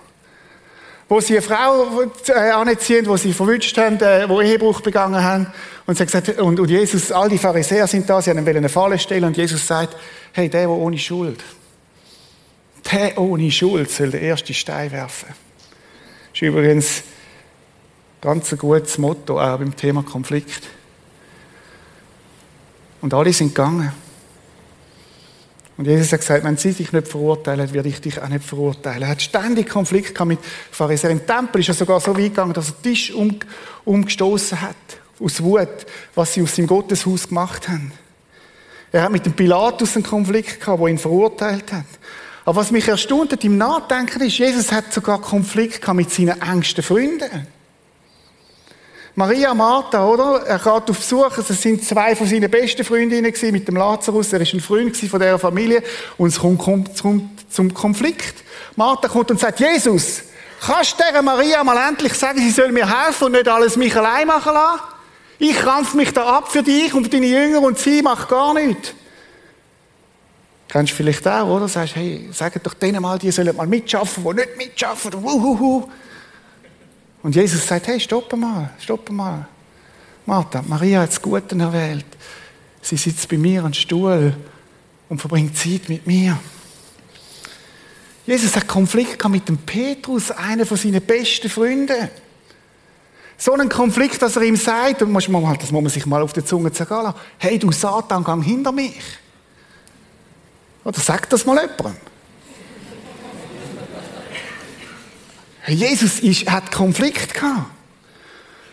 Wo 1.07 1.19
sie 1.19 1.37
eine 1.37 1.41
Frau 1.41 2.03
äh, 2.27 2.51
anziehen, 2.51 3.05
wo 3.05 3.17
sie 3.17 3.33
verwünscht 3.33 3.77
haben, 3.77 3.99
äh, 3.99 4.27
wo 4.27 4.41
Ehebruch 4.41 4.81
begangen 4.81 5.21
haben. 5.21 5.47
Und, 5.85 5.97
sie 5.97 6.05
gesagt, 6.05 6.39
und, 6.39 6.69
Jesus, 6.69 7.11
all 7.11 7.29
die 7.29 7.37
Pharisäer 7.37 7.87
sind 7.87 8.09
da, 8.09 8.21
sie 8.21 8.29
haben 8.29 8.45
eine 8.45 8.69
Falle 8.69 8.97
stellen 8.99 9.25
und 9.25 9.37
Jesus 9.37 9.65
sagt, 9.65 9.95
hey, 10.33 10.49
der, 10.49 10.61
der 10.61 10.69
ohne 10.69 10.97
Schuld, 10.97 11.43
der 12.91 13.17
ohne 13.17 13.51
Schuld 13.51 13.91
soll 13.91 14.11
den 14.11 14.23
ersten 14.23 14.53
Stein 14.53 14.91
werfen. 14.91 15.29
Das 15.29 16.35
ist 16.35 16.41
übrigens 16.41 17.03
ganz 18.21 18.51
ein 18.51 18.57
gutes 18.57 18.97
Motto 18.97 19.39
auch 19.39 19.57
beim 19.57 19.75
Thema 19.75 20.03
Konflikt. 20.03 20.63
Und 23.01 23.13
alle 23.13 23.33
sind 23.33 23.55
gegangen. 23.55 23.91
Und 25.77 25.87
Jesus 25.87 26.11
hat 26.11 26.19
gesagt, 26.19 26.43
wenn 26.43 26.57
sie 26.57 26.73
dich 26.73 26.91
nicht 26.91 27.07
verurteilen, 27.07 27.73
werde 27.73 27.89
ich 27.89 27.99
dich 27.99 28.21
auch 28.21 28.27
nicht 28.27 28.45
verurteilen. 28.45 29.01
Er 29.01 29.07
hat 29.09 29.21
ständig 29.21 29.67
Konflikt 29.67 30.23
mit 30.25 30.39
Pharisäern. 30.71 31.13
Im 31.13 31.25
Tempel 31.25 31.61
ist 31.61 31.69
er 31.69 31.73
sogar 31.73 31.99
so 31.99 32.15
weit 32.15 32.25
gegangen, 32.25 32.53
dass 32.53 32.69
er 32.69 32.73
den 32.73 32.83
Tisch 32.83 33.11
um, 33.11 33.39
umgestoßen 33.83 34.61
hat. 34.61 34.75
Aus 35.19 35.41
Wut, 35.41 35.85
was 36.13 36.33
sie 36.33 36.41
aus 36.41 36.55
seinem 36.55 36.67
Gotteshaus 36.67 37.27
gemacht 37.27 37.67
haben. 37.67 37.91
Er 38.91 39.03
hat 39.03 39.11
mit 39.11 39.25
dem 39.25 39.33
Pilatus 39.33 39.95
einen 39.95 40.03
Konflikt 40.03 40.59
gehabt, 40.59 40.79
wo 40.79 40.87
ihn 40.87 40.97
verurteilt 40.97 41.71
hat. 41.71 41.85
Aber 42.43 42.59
was 42.59 42.71
mich 42.71 42.87
erstaunt 42.87 43.31
hat 43.31 43.43
im 43.43 43.57
Nachdenken 43.57 44.21
ist, 44.21 44.37
Jesus 44.37 44.71
hat 44.71 44.91
sogar 44.91 45.21
Konflikt 45.21 45.81
gehabt 45.81 45.97
mit 45.97 46.11
seinen 46.11 46.41
engsten 46.41 46.83
Freunden. 46.83 47.47
Maria 49.21 49.53
Martha, 49.53 50.03
oder? 50.03 50.47
Er 50.47 50.57
geht 50.57 50.67
auf 50.67 50.97
Besuch. 50.97 51.37
Es 51.37 51.61
sind 51.61 51.85
zwei 51.85 52.15
von 52.15 52.25
seinen 52.25 52.49
besten 52.49 52.83
Freundinnen 52.83 53.31
mit 53.51 53.67
dem 53.67 53.75
Lazarus. 53.75 54.33
Er 54.33 54.41
ist 54.41 54.51
ein 54.55 54.61
Freund 54.61 54.97
von 54.97 55.19
dieser 55.19 55.37
Familie. 55.37 55.83
Und 56.17 56.29
es 56.29 56.39
kommt 56.39 56.97
zum 56.97 57.71
Konflikt. 57.71 58.43
Martha 58.75 59.07
kommt 59.07 59.29
und 59.29 59.39
sagt, 59.39 59.59
Jesus, 59.59 60.23
kannst 60.65 60.99
du 60.99 61.03
der 61.13 61.21
Maria 61.21 61.63
mal 61.63 61.87
endlich 61.87 62.15
sagen, 62.15 62.39
sie 62.39 62.49
soll 62.49 62.71
mir 62.71 62.87
helfen 63.05 63.25
und 63.25 63.33
nicht 63.33 63.47
alles 63.47 63.75
mich 63.75 63.95
allein 63.95 64.25
machen 64.25 64.55
lassen? 64.55 64.81
Ich 65.37 65.55
krampf 65.55 65.93
mich 65.93 66.11
da 66.13 66.37
ab 66.37 66.51
für 66.51 66.63
dich 66.63 66.91
und 66.95 67.03
für 67.03 67.11
deine 67.11 67.27
Jünger 67.27 67.61
und 67.61 67.77
sie 67.77 68.01
macht 68.01 68.27
gar 68.27 68.55
nichts. 68.55 68.95
Kennst 70.67 70.93
du 70.93 70.95
vielleicht 70.95 71.27
auch, 71.27 71.47
oder? 71.47 71.67
Sagst, 71.67 71.95
hey, 71.95 72.27
sag 72.31 72.63
doch 72.63 72.73
denen 72.73 73.03
mal, 73.03 73.19
die 73.19 73.29
sollen 73.29 73.55
mal 73.55 73.67
mitschaffen, 73.67 74.23
die 74.23 74.33
nicht 74.33 74.57
mitschaffen. 74.57 75.13
Wuhuhu. 75.13 75.87
Und 77.23 77.35
Jesus 77.35 77.67
sagt, 77.67 77.87
hey, 77.87 77.99
stopp 77.99 78.35
mal, 78.35 78.71
stopp 78.79 79.09
mal. 79.11 79.47
Martha, 80.25 80.63
Maria 80.67 81.01
hat 81.01 81.09
das 81.09 81.21
Gute 81.21 81.57
erwählt. 81.57 82.05
Sie 82.81 82.97
sitzt 82.97 83.27
bei 83.29 83.37
mir 83.37 83.63
am 83.63 83.73
Stuhl 83.73 84.35
und 85.09 85.19
verbringt 85.19 85.57
Zeit 85.57 85.87
mit 85.87 86.07
mir. 86.07 86.37
Jesus 88.25 88.55
hat 88.55 88.67
Konflikt 88.67 89.27
mit 89.29 89.47
dem 89.47 89.57
Petrus, 89.57 90.31
einer 90.31 90.65
von 90.65 90.77
seinen 90.77 91.01
besten 91.01 91.49
Freunden. 91.49 92.09
So 93.37 93.53
einen 93.53 93.69
Konflikt, 93.69 94.21
dass 94.21 94.35
er 94.35 94.43
ihm 94.43 94.55
sagt, 94.55 95.01
und 95.01 95.13
das 95.13 95.27
muss 95.27 95.71
man 95.71 95.89
sich 95.89 96.05
mal 96.05 96.21
auf 96.21 96.33
der 96.33 96.45
Zunge 96.45 96.71
zergehen 96.71 97.03
lassen, 97.03 97.17
hey 97.39 97.57
du 97.57 97.71
Satan, 97.71 98.23
gang 98.23 98.43
hinter 98.43 98.71
mich. 98.71 99.01
Oder 100.83 100.99
sagt 100.99 101.33
das 101.33 101.45
mal 101.45 101.59
jemandem. 101.59 102.10
Jesus 105.67 106.19
ist, 106.19 106.49
hat 106.49 106.71
Konflikt 106.71 107.33
gehabt. 107.33 107.69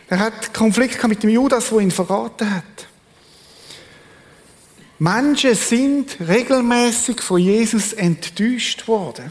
Er 0.08 0.18
hat 0.20 0.54
Konflikt 0.54 0.94
gehabt 0.94 1.08
mit 1.08 1.22
dem 1.22 1.30
Judas, 1.30 1.68
der 1.68 1.78
ihn 1.80 1.90
verraten 1.90 2.54
hat. 2.54 2.64
Menschen 4.98 5.54
sind 5.54 6.16
regelmäßig 6.26 7.20
von 7.20 7.38
Jesus 7.38 7.92
enttäuscht 7.92 8.88
worden. 8.88 9.30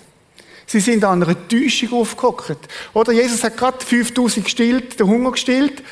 Sie 0.65 0.79
sind 0.79 1.03
an 1.03 1.23
einer 1.23 1.47
Täuschung 1.47 1.93
aufgehockt. 1.93 2.67
Oder 2.93 3.13
Jesus 3.13 3.43
hat 3.43 3.57
gerade 3.57 3.83
5000 3.83 4.45
gestillt, 4.45 4.99
den 4.99 5.07
Hunger 5.07 5.31
gestillt. 5.31 5.83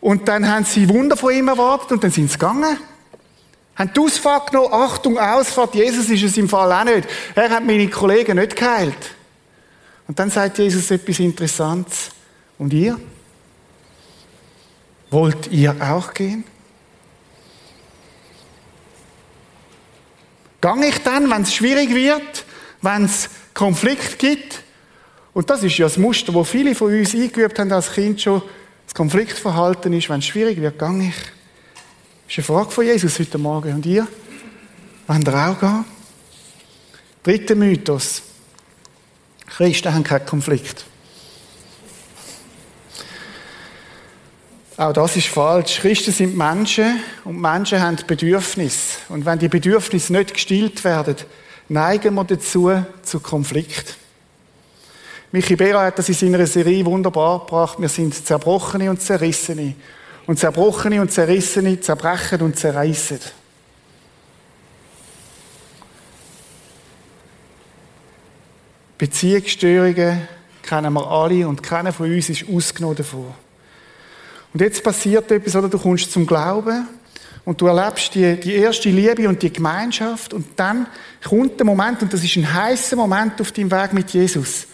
Und 0.00 0.28
dann 0.28 0.48
haben 0.48 0.64
sie 0.64 0.88
Wunder 0.88 1.16
von 1.16 1.34
ihm 1.34 1.48
erwartet 1.48 1.92
und 1.92 2.04
dann 2.04 2.10
sind 2.10 2.30
sie 2.30 2.38
gegangen. 2.38 2.78
Haben 3.74 3.90
die 3.94 4.00
Ausfahrt 4.00 4.50
genommen, 4.52 4.72
Achtung, 4.72 5.18
Ausfahrt, 5.18 5.74
Jesus 5.74 6.08
ist 6.08 6.22
es 6.22 6.36
im 6.36 6.48
Fall 6.48 6.72
auch 6.72 6.84
nicht. 6.84 7.08
Er 7.34 7.50
hat 7.50 7.64
meine 7.64 7.88
Kollegen 7.88 8.38
nicht 8.38 8.56
geheilt. 8.56 9.15
Und 10.08 10.18
dann 10.18 10.30
sagt 10.30 10.58
Jesus 10.58 10.90
etwas 10.90 11.18
Interessantes. 11.18 12.10
Und 12.58 12.72
ihr? 12.72 12.98
Wollt 15.10 15.48
ihr 15.48 15.76
auch 15.80 16.14
gehen? 16.14 16.44
Gang 20.60 20.82
ich 20.82 20.98
dann, 20.98 21.30
wenn 21.30 21.42
es 21.42 21.54
schwierig 21.54 21.94
wird, 21.94 22.44
wenn 22.82 23.04
es 23.04 23.28
Konflikt 23.54 24.18
gibt? 24.18 24.62
Und 25.32 25.50
das 25.50 25.62
ist 25.62 25.76
ja 25.76 25.86
das 25.86 25.98
Muster, 25.98 26.32
wo 26.32 26.44
viele 26.44 26.74
von 26.74 26.92
uns 26.92 27.14
eingeübt 27.14 27.58
haben 27.58 27.70
als 27.70 27.92
Kind 27.92 28.20
schon. 28.20 28.42
Das 28.86 28.94
Konfliktverhalten 28.94 29.92
ist, 29.92 30.08
wenn 30.08 30.20
es 30.20 30.26
schwierig 30.26 30.60
wird, 30.60 30.78
gang 30.78 31.08
ich. 31.08 31.14
Das 31.14 32.32
ist 32.32 32.38
eine 32.38 32.44
Frage 32.44 32.70
von 32.70 32.84
Jesus 32.84 33.18
heute 33.18 33.38
Morgen. 33.38 33.74
Und 33.74 33.86
ihr? 33.86 34.08
Wollt 35.06 35.28
ihr 35.28 35.34
auch 35.34 35.60
gehen? 35.60 35.84
Dritter 37.22 37.54
Mythos. 37.54 38.22
Christen 39.46 39.94
haben 39.94 40.04
keinen 40.04 40.26
Konflikt. 40.26 40.84
Auch 44.76 44.92
das 44.92 45.16
ist 45.16 45.28
falsch. 45.28 45.78
Christen 45.80 46.12
sind 46.12 46.36
Menschen 46.36 47.00
und 47.24 47.40
Menschen 47.40 47.80
haben 47.80 47.96
Bedürfnisse. 48.06 48.98
Und 49.08 49.24
wenn 49.24 49.38
die 49.38 49.48
Bedürfnisse 49.48 50.12
nicht 50.12 50.34
gestillt 50.34 50.84
werden, 50.84 51.16
neigen 51.68 52.14
wir 52.14 52.24
dazu 52.24 52.70
zu 53.02 53.20
Konflikt. 53.20 53.96
Michi 55.32 55.56
Bera 55.56 55.84
hat 55.84 55.98
das 55.98 56.08
in 56.08 56.14
seiner 56.14 56.46
Serie 56.46 56.84
wunderbar 56.84 57.40
gebracht. 57.40 57.80
Wir 57.80 57.88
sind 57.88 58.14
Zerbrochene 58.14 58.90
und 58.90 59.00
Zerrissene. 59.00 59.74
Und 60.26 60.38
Zerbrochene 60.38 61.00
und 61.00 61.10
Zerrissene 61.10 61.80
zerbrechen 61.80 62.42
und 62.42 62.58
zerreißen. 62.58 63.20
Beziehungsstörungen 68.98 70.26
kennen 70.62 70.92
wir 70.92 71.06
alle 71.06 71.46
und 71.46 71.62
keiner 71.62 71.92
von 71.92 72.12
uns 72.12 72.28
ist 72.28 72.48
ausgenommen 72.48 72.96
davon. 72.96 73.34
Und 74.52 74.60
jetzt 74.60 74.82
passiert 74.82 75.30
etwas, 75.30 75.54
oder 75.54 75.68
du 75.68 75.78
kommst 75.78 76.10
zum 76.10 76.26
Glauben 76.26 76.88
und 77.44 77.60
du 77.60 77.66
erlebst 77.66 78.14
die, 78.14 78.40
die 78.40 78.54
erste 78.54 78.88
Liebe 78.88 79.28
und 79.28 79.42
die 79.42 79.52
Gemeinschaft 79.52 80.32
und 80.32 80.46
dann 80.56 80.86
kommt 81.22 81.58
der 81.58 81.66
Moment, 81.66 82.02
und 82.02 82.12
das 82.12 82.24
ist 82.24 82.36
ein 82.36 82.52
heißer 82.52 82.96
Moment 82.96 83.40
auf 83.40 83.52
deinem 83.52 83.70
Weg 83.70 83.92
mit 83.92 84.10
Jesus, 84.10 84.66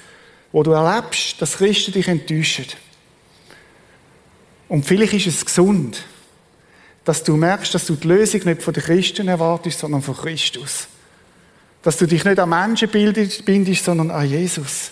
wo 0.52 0.62
du 0.62 0.70
erlebst, 0.70 1.40
dass 1.42 1.58
Christen 1.58 1.92
dich 1.92 2.08
enttäuschen. 2.08 2.66
Und 4.68 4.86
vielleicht 4.86 5.14
ist 5.14 5.26
es 5.26 5.44
gesund, 5.44 6.04
dass 7.04 7.24
du 7.24 7.36
merkst, 7.36 7.74
dass 7.74 7.86
du 7.86 7.96
die 7.96 8.08
Lösung 8.08 8.42
nicht 8.44 8.62
von 8.62 8.72
den 8.72 8.82
Christen 8.82 9.28
erwartest, 9.28 9.80
sondern 9.80 10.00
von 10.00 10.16
Christus. 10.16 10.86
Dass 11.82 11.96
du 11.96 12.06
dich 12.06 12.24
nicht 12.24 12.38
an 12.38 12.48
Menschen 12.48 12.88
bindest, 12.88 13.84
sondern 13.84 14.10
an 14.10 14.26
Jesus. 14.26 14.90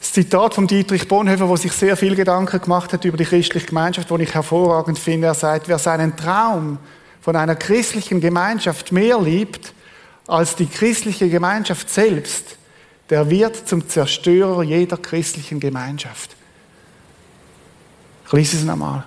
Das 0.00 0.12
Zitat 0.12 0.54
von 0.54 0.66
Dietrich 0.66 1.08
Bonhoeffer, 1.08 1.48
wo 1.48 1.56
sich 1.56 1.72
sehr 1.72 1.96
viel 1.96 2.14
Gedanken 2.14 2.60
gemacht 2.60 2.92
hat 2.92 3.04
über 3.04 3.16
die 3.16 3.24
christliche 3.24 3.66
Gemeinschaft, 3.66 4.10
wo 4.10 4.16
ich 4.16 4.32
hervorragend 4.32 4.98
finde, 4.98 5.28
er 5.28 5.34
sagt, 5.34 5.68
wer 5.68 5.78
seinen 5.78 6.16
Traum 6.16 6.78
von 7.20 7.36
einer 7.36 7.56
christlichen 7.56 8.20
Gemeinschaft 8.20 8.92
mehr 8.92 9.20
liebt 9.20 9.72
als 10.26 10.56
die 10.56 10.66
christliche 10.66 11.28
Gemeinschaft 11.28 11.90
selbst, 11.90 12.56
der 13.10 13.28
wird 13.30 13.68
zum 13.68 13.88
Zerstörer 13.88 14.62
jeder 14.62 14.98
christlichen 14.98 15.60
Gemeinschaft. 15.60 16.36
Ich 18.26 18.32
lese 18.32 18.58
es 18.58 18.64
nochmal. 18.64 19.04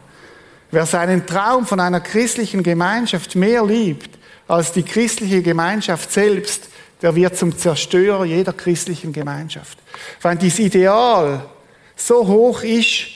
Wer 0.72 0.86
seinen 0.86 1.26
Traum 1.26 1.66
von 1.66 1.80
einer 1.80 2.00
christlichen 2.00 2.64
Gemeinschaft 2.64 3.36
mehr 3.36 3.64
liebt 3.64 4.18
als 4.48 4.72
die 4.72 4.84
christliche 4.84 5.42
Gemeinschaft 5.42 6.12
selbst, 6.12 6.70
der 7.02 7.16
wird 7.16 7.36
zum 7.36 7.58
Zerstörer 7.58 8.26
jeder 8.26 8.54
christlichen 8.54 9.12
Gemeinschaft. 9.12 9.78
Wenn 10.22 10.38
dieses 10.38 10.60
Ideal 10.60 11.46
so 11.96 12.28
hoch 12.28 12.62
ist, 12.64 13.08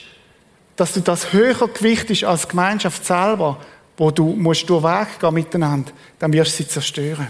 dass 0.76 0.92
du 0.92 1.00
das 1.00 1.32
höher 1.32 1.68
gewichtest 1.68 2.24
als 2.24 2.48
Gemeinschaft 2.48 3.04
selber, 3.04 3.58
wo 3.96 4.10
du 4.10 4.34
musst 4.34 4.68
durch 4.68 4.82
Weg 4.82 5.18
gehen 5.20 5.34
miteinander, 5.34 5.92
dann 6.18 6.32
wirst 6.32 6.58
du 6.58 6.62
sie 6.62 6.68
zerstören. 6.68 7.28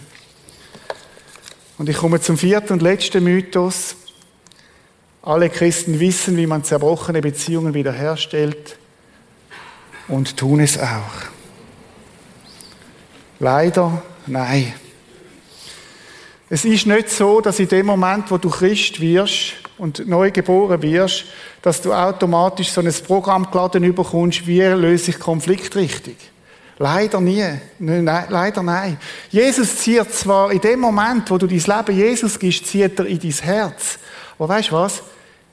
Und 1.78 1.88
ich 1.88 1.96
komme 1.96 2.20
zum 2.20 2.38
vierten 2.38 2.72
und 2.72 2.82
letzten 2.82 3.22
Mythos. 3.22 3.96
Alle 5.22 5.50
Christen 5.50 6.00
wissen, 6.00 6.36
wie 6.36 6.46
man 6.46 6.64
zerbrochene 6.64 7.20
Beziehungen 7.20 7.74
wiederherstellt 7.74 8.78
und 10.08 10.36
tun 10.36 10.60
es 10.60 10.78
auch. 10.78 11.35
Leider 13.38 14.02
nein. 14.26 14.74
Es 16.48 16.64
ist 16.64 16.86
nicht 16.86 17.10
so, 17.10 17.40
dass 17.40 17.58
in 17.58 17.68
dem 17.68 17.86
Moment, 17.86 18.30
wo 18.30 18.38
du 18.38 18.48
Christ 18.48 19.00
wirst 19.00 19.54
und 19.78 20.06
neu 20.06 20.30
geboren 20.30 20.80
wirst, 20.80 21.24
dass 21.60 21.82
du 21.82 21.92
automatisch 21.92 22.70
so 22.70 22.80
ein 22.80 22.94
Programm 23.06 23.50
geladen 23.50 23.82
überkommst, 23.82 24.46
wie 24.46 24.60
löse 24.60 25.10
ich 25.10 25.18
Konflikt 25.18 25.74
richtig. 25.74 26.16
Leider 26.78 27.20
nie. 27.20 27.44
Nein, 27.78 28.04
leider 28.04 28.62
nein. 28.62 28.98
Jesus 29.30 29.76
zieht 29.78 30.12
zwar 30.12 30.52
in 30.52 30.60
dem 30.60 30.80
Moment, 30.80 31.30
wo 31.30 31.38
du 31.38 31.46
dein 31.46 31.58
Leben 31.58 31.96
Jesus 31.96 32.38
gibst, 32.38 32.66
zieht 32.66 32.98
er 32.98 33.06
in 33.06 33.18
dein 33.18 33.30
Herz. 33.30 33.98
Aber 34.38 34.50
weißt 34.50 34.70
du 34.70 34.72
was? 34.76 35.02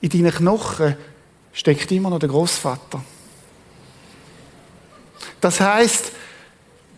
In 0.00 0.10
deinen 0.10 0.32
Knochen 0.32 0.96
steckt 1.52 1.90
immer 1.92 2.10
noch 2.10 2.18
der 2.18 2.28
Großvater. 2.28 3.02
Das 5.40 5.60
heißt, 5.60 6.12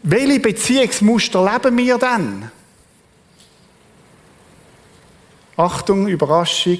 welche 0.08 0.38
Beziehungsmuster 0.38 1.44
leben 1.44 1.76
wir 1.76 1.98
dann? 1.98 2.52
Achtung, 5.56 6.06
Überraschung. 6.06 6.78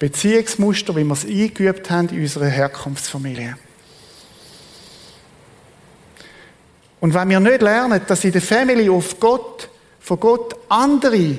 Beziehungsmuster, 0.00 0.96
wie 0.96 1.04
wir 1.04 1.12
es 1.12 1.24
eingeübt 1.24 1.88
haben 1.90 2.08
in 2.08 2.22
unserer 2.22 2.46
Herkunftsfamilie. 2.46 3.56
Und 6.98 7.14
wenn 7.14 7.30
wir 7.30 7.38
nicht 7.38 7.62
lernen, 7.62 8.00
dass 8.04 8.24
in 8.24 8.32
der 8.32 8.42
Family 8.42 8.90
auf 8.90 9.20
Gott, 9.20 9.68
von 10.00 10.18
Gott 10.18 10.56
andere 10.68 11.38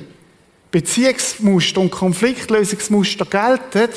Beziehungsmuster 0.72 1.82
und 1.82 1.92
Konfliktlösungsmuster 1.92 3.26
gelten, 3.26 3.90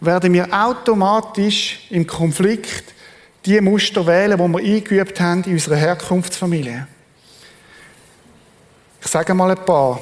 werden 0.00 0.32
wir 0.32 0.48
automatisch 0.50 1.86
im 1.90 2.06
Konflikt 2.06 2.93
die 3.46 3.60
Muster 3.60 4.06
wählen, 4.06 4.38
die 4.38 4.48
wir 4.48 4.74
eingeübt 4.74 5.20
haben 5.20 5.44
in 5.44 5.52
unserer 5.52 5.76
Herkunftsfamilie. 5.76 6.86
Ich 9.00 9.06
sage 9.06 9.34
mal 9.34 9.50
ein 9.50 9.64
paar. 9.64 10.00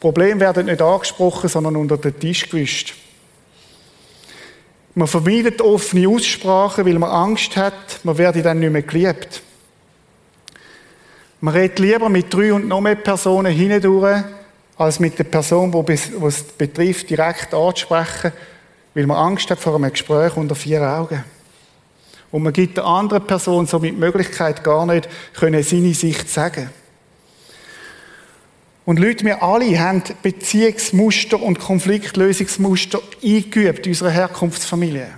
Probleme 0.00 0.40
werden 0.40 0.66
nicht 0.66 0.82
angesprochen, 0.82 1.48
sondern 1.48 1.76
unter 1.76 1.96
den 1.96 2.18
Tisch 2.18 2.48
gewischt. 2.48 2.94
Man 4.94 5.06
vermeidet 5.06 5.60
offene 5.60 6.08
Aussprachen, 6.08 6.84
weil 6.84 6.98
man 6.98 7.10
Angst 7.10 7.56
hat, 7.56 8.00
man 8.02 8.18
werde 8.18 8.42
dann 8.42 8.58
nicht 8.58 8.72
mehr 8.72 8.82
geliebt. 8.82 9.42
Man 11.40 11.54
redet 11.54 11.78
lieber 11.78 12.08
mit 12.08 12.32
drei 12.32 12.52
und 12.52 12.66
noch 12.66 12.80
mehr 12.80 12.96
Personen 12.96 13.52
hindurch, 13.52 14.24
als 14.76 14.98
mit 14.98 15.18
der 15.18 15.24
Person, 15.24 15.70
die 15.70 15.92
es 15.92 16.42
betrifft, 16.42 17.08
direkt 17.08 17.54
anzusprechen, 17.54 18.32
weil 18.94 19.06
man 19.06 19.16
Angst 19.16 19.50
hat 19.50 19.60
vor 19.60 19.76
einem 19.76 19.92
Gespräch 19.92 20.36
unter 20.36 20.54
vier 20.54 20.82
Augen. 20.82 21.22
Und 22.30 22.42
man 22.42 22.52
gibt 22.52 22.76
der 22.76 22.84
anderen 22.84 23.26
Person 23.26 23.66
somit 23.66 23.94
die 23.94 23.98
Möglichkeit 23.98 24.62
gar 24.62 24.86
nicht, 24.86 25.08
können 25.34 25.62
seine 25.62 25.94
Sicht 25.94 26.28
sagen. 26.28 26.70
Und 28.84 28.98
Leute, 28.98 29.24
wir 29.24 29.42
alle 29.42 29.78
haben 29.78 30.02
Beziehungsmuster 30.22 31.40
und 31.40 31.58
Konfliktlösungsmuster 31.58 33.00
eingeübt 33.22 33.86
in 33.86 33.92
unserer 33.92 34.10
Herkunftsfamilie. 34.10 35.08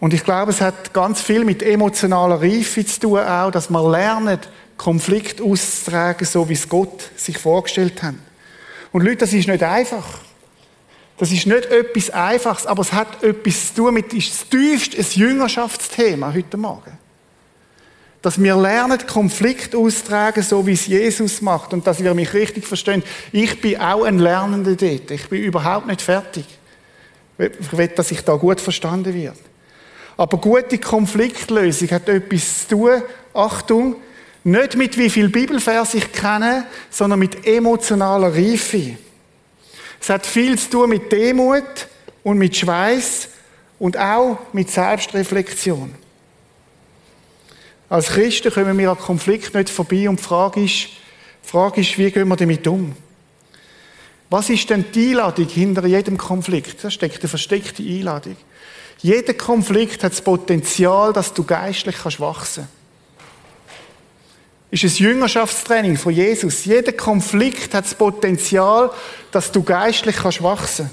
Und 0.00 0.12
ich 0.12 0.24
glaube, 0.24 0.50
es 0.50 0.60
hat 0.60 0.92
ganz 0.92 1.22
viel 1.22 1.44
mit 1.44 1.62
emotionaler 1.62 2.42
Reife 2.42 2.84
zu 2.84 3.00
tun, 3.00 3.20
auch, 3.20 3.50
dass 3.50 3.70
man 3.70 3.90
lernt, 3.90 4.48
Konflikt 4.76 5.40
auszutragen, 5.40 6.26
so 6.26 6.48
wie 6.48 6.54
es 6.54 6.68
Gott 6.68 7.10
sich 7.16 7.38
vorgestellt 7.38 8.02
hat. 8.02 8.16
Und 8.92 9.02
Leute, 9.02 9.18
das 9.18 9.32
ist 9.32 9.48
nicht 9.48 9.62
einfach. 9.62 10.04
Das 11.16 11.30
ist 11.30 11.46
nicht 11.46 11.66
etwas 11.66 12.10
Einfaches, 12.10 12.66
aber 12.66 12.82
es 12.82 12.92
hat 12.92 13.22
etwas 13.22 13.68
zu 13.74 13.82
tun 13.82 13.94
mit, 13.94 14.12
ist 14.12 14.30
das 14.30 14.48
tiefste 14.48 14.98
ein 14.98 15.06
Jüngerschaftsthema 15.08 16.34
heute 16.34 16.56
Morgen. 16.56 16.98
Dass 18.20 18.42
wir 18.42 18.56
lernen, 18.56 18.98
Konflikt 19.06 19.76
auszutragen, 19.76 20.42
so 20.42 20.66
wie 20.66 20.72
es 20.72 20.86
Jesus 20.86 21.42
macht. 21.42 21.72
Und 21.72 21.86
dass 21.86 22.02
wir 22.02 22.14
mich 22.14 22.32
richtig 22.32 22.66
verstehen. 22.66 23.02
Ich 23.32 23.60
bin 23.60 23.78
auch 23.78 24.04
ein 24.04 24.18
Lernender 24.18 24.74
dort. 24.74 25.10
Ich 25.10 25.28
bin 25.28 25.42
überhaupt 25.42 25.86
nicht 25.86 26.00
fertig. 26.00 26.46
Ich 27.38 27.76
will, 27.76 27.88
dass 27.88 28.10
ich 28.10 28.22
da 28.22 28.34
gut 28.36 28.60
verstanden 28.60 29.12
wird. 29.12 29.36
Aber 30.16 30.38
gute 30.38 30.78
Konfliktlösung 30.78 31.90
hat 31.90 32.08
etwas 32.08 32.66
zu 32.66 32.76
tun, 32.76 33.02
Achtung, 33.34 33.96
nicht 34.44 34.76
mit 34.76 34.96
wie 34.96 35.10
viel 35.10 35.28
Bibelvers 35.28 35.94
ich 35.94 36.12
kenne, 36.12 36.66
sondern 36.90 37.18
mit 37.18 37.46
emotionaler 37.46 38.34
Reife. 38.34 38.96
Es 40.04 40.10
hat 40.10 40.26
viel 40.26 40.58
zu 40.58 40.68
tun 40.68 40.90
mit 40.90 41.10
Demut 41.10 41.88
und 42.24 42.36
mit 42.36 42.54
Schweiß 42.54 43.26
und 43.78 43.96
auch 43.96 44.36
mit 44.52 44.70
Selbstreflexion. 44.70 45.94
Als 47.88 48.08
Christen 48.08 48.52
kommen 48.52 48.76
wir 48.76 48.90
an 48.90 48.98
Konflikt 48.98 49.54
nicht 49.54 49.70
vorbei 49.70 50.06
und 50.06 50.20
die 50.20 50.22
Frage 50.22 50.62
ist, 50.62 50.88
die 51.42 51.48
Frage 51.48 51.80
ist, 51.80 51.96
wie 51.96 52.10
gehen 52.10 52.28
wir 52.28 52.36
damit 52.36 52.66
um? 52.66 52.94
Was 54.28 54.50
ist 54.50 54.68
denn 54.68 54.84
die 54.92 55.12
Einladung 55.12 55.48
hinter 55.48 55.86
jedem 55.86 56.18
Konflikt? 56.18 56.84
Da 56.84 56.90
steckt 56.90 57.20
eine 57.20 57.28
versteckte 57.30 57.82
Einladung. 57.82 58.36
Jeder 58.98 59.32
Konflikt 59.32 60.04
hat 60.04 60.12
das 60.12 60.20
Potenzial, 60.20 61.14
dass 61.14 61.32
du 61.32 61.44
geistlich 61.44 61.96
kannst 61.96 62.20
wachsen 62.20 62.68
kannst 62.68 62.83
ist 64.82 64.98
ein 64.98 65.04
Jüngerschaftstraining 65.04 65.96
von 65.96 66.12
Jesus. 66.12 66.64
Jeder 66.64 66.90
Konflikt 66.90 67.74
hat 67.74 67.84
das 67.84 67.94
Potenzial, 67.94 68.90
dass 69.30 69.52
du 69.52 69.62
geistlich 69.62 70.16
kannst 70.16 70.42
wachsen 70.42 70.90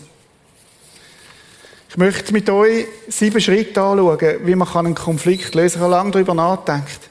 Ich 1.90 1.98
möchte 1.98 2.32
mit 2.32 2.48
euch 2.52 2.86
sieben 3.08 3.42
Schritte 3.42 3.82
anschauen, 3.82 4.36
wie 4.44 4.54
man 4.54 4.68
einen 4.68 4.94
Konflikt 4.94 5.56
lösen 5.56 5.80
kann. 5.80 5.90
Ich 5.90 5.96
lange 5.96 6.12
darüber 6.12 6.36
nachgedacht. 6.36 7.10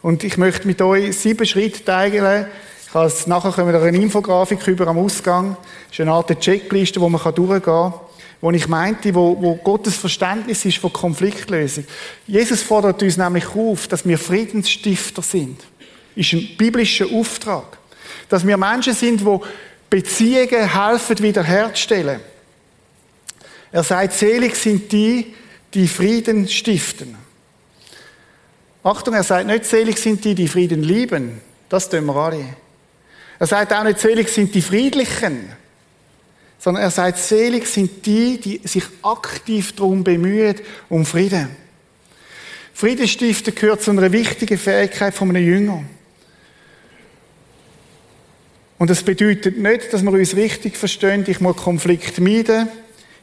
Und 0.00 0.22
ich 0.22 0.36
möchte 0.36 0.68
mit 0.68 0.80
euch 0.82 1.18
sieben 1.18 1.44
Schritte 1.44 1.84
teilen. 1.84 2.46
Ich 2.86 2.94
habe 2.94 3.12
nachher 3.26 3.50
kommen 3.50 3.72
wir 3.72 3.82
eine 3.82 3.98
Infografik 3.98 4.64
über 4.68 4.86
am 4.86 4.98
Ausgang. 4.98 5.56
Das 5.88 5.98
ist 5.98 6.00
eine 6.00 6.12
Art 6.12 6.38
Checkliste, 6.38 7.00
wo 7.00 7.08
man 7.08 7.20
durchgehen 7.34 7.62
kann 7.62 7.94
wo 8.40 8.52
ich 8.52 8.68
meinte, 8.68 9.12
wo, 9.16 9.36
wo 9.42 9.56
Gottes 9.56 9.96
Verständnis 9.96 10.64
ist 10.64 10.78
von 10.78 10.92
Konfliktlösung. 10.92 11.84
Jesus 12.24 12.62
fordert 12.62 13.02
uns 13.02 13.16
nämlich 13.16 13.48
auf, 13.48 13.88
dass 13.88 14.06
wir 14.06 14.16
Friedensstifter 14.16 15.22
sind 15.22 15.58
ist 16.18 16.32
ein 16.32 16.56
biblischer 16.56 17.06
Auftrag. 17.06 17.78
Dass 18.28 18.46
wir 18.46 18.56
Menschen 18.56 18.92
sind, 18.92 19.20
die 19.20 19.38
Beziehungen 19.88 20.68
helfen 20.68 21.18
wiederherzustellen. 21.20 22.20
Er 23.70 23.84
sagt, 23.84 24.14
selig 24.14 24.56
sind 24.56 24.90
die, 24.90 25.34
die 25.72 25.86
Frieden 25.86 26.48
stiften. 26.48 27.16
Achtung, 28.82 29.14
er 29.14 29.22
sagt 29.22 29.46
nicht, 29.46 29.64
selig 29.64 29.98
sind 29.98 30.24
die, 30.24 30.34
die 30.34 30.48
Frieden 30.48 30.82
lieben. 30.82 31.40
Das 31.68 31.88
tun 31.88 32.06
wir 32.06 32.16
alle. 32.16 32.44
Er 33.38 33.46
sagt 33.46 33.72
auch 33.72 33.84
nicht, 33.84 34.00
selig 34.00 34.28
sind 34.28 34.54
die 34.54 34.62
Friedlichen. 34.62 35.52
Sondern 36.58 36.82
er 36.82 36.90
sagt, 36.90 37.18
selig 37.18 37.66
sind 37.66 38.04
die, 38.04 38.40
die 38.40 38.60
sich 38.66 38.84
aktiv 39.02 39.76
darum 39.76 40.02
bemühen, 40.02 40.56
um 40.88 41.06
Frieden. 41.06 41.48
Friedenstiften 42.74 43.54
gehört 43.54 43.82
zu 43.82 43.92
einer 43.92 44.10
wichtigen 44.10 44.58
Fähigkeit 44.58 45.14
von 45.14 45.28
einem 45.28 45.44
Jünger. 45.44 45.84
Und 48.78 48.90
das 48.90 49.02
bedeutet 49.02 49.58
nicht, 49.58 49.92
dass 49.92 50.02
wir 50.02 50.12
uns 50.12 50.36
richtig 50.36 50.76
verstehen, 50.76 51.24
ich 51.26 51.40
muss 51.40 51.56
Konflikt 51.56 52.20
meiden, 52.20 52.68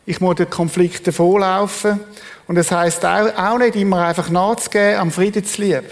ich 0.06 0.20
muss 0.20 0.36
den 0.36 0.50
Konflikten 0.50 1.13
vorlaufen. 1.13 2.00
Und 2.48 2.56
das 2.56 2.72
heißt 2.72 3.06
auch, 3.06 3.58
nicht 3.58 3.76
immer 3.76 4.06
einfach 4.06 4.30
nachzugeben 4.30 5.00
am 5.00 5.12
Friedenslieb. 5.12 5.84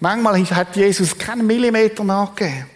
Manchmal 0.00 0.42
hat 0.50 0.76
Jesus 0.76 1.16
keinen 1.16 1.46
Millimeter 1.46 2.02
nachgegeben. 2.04 2.66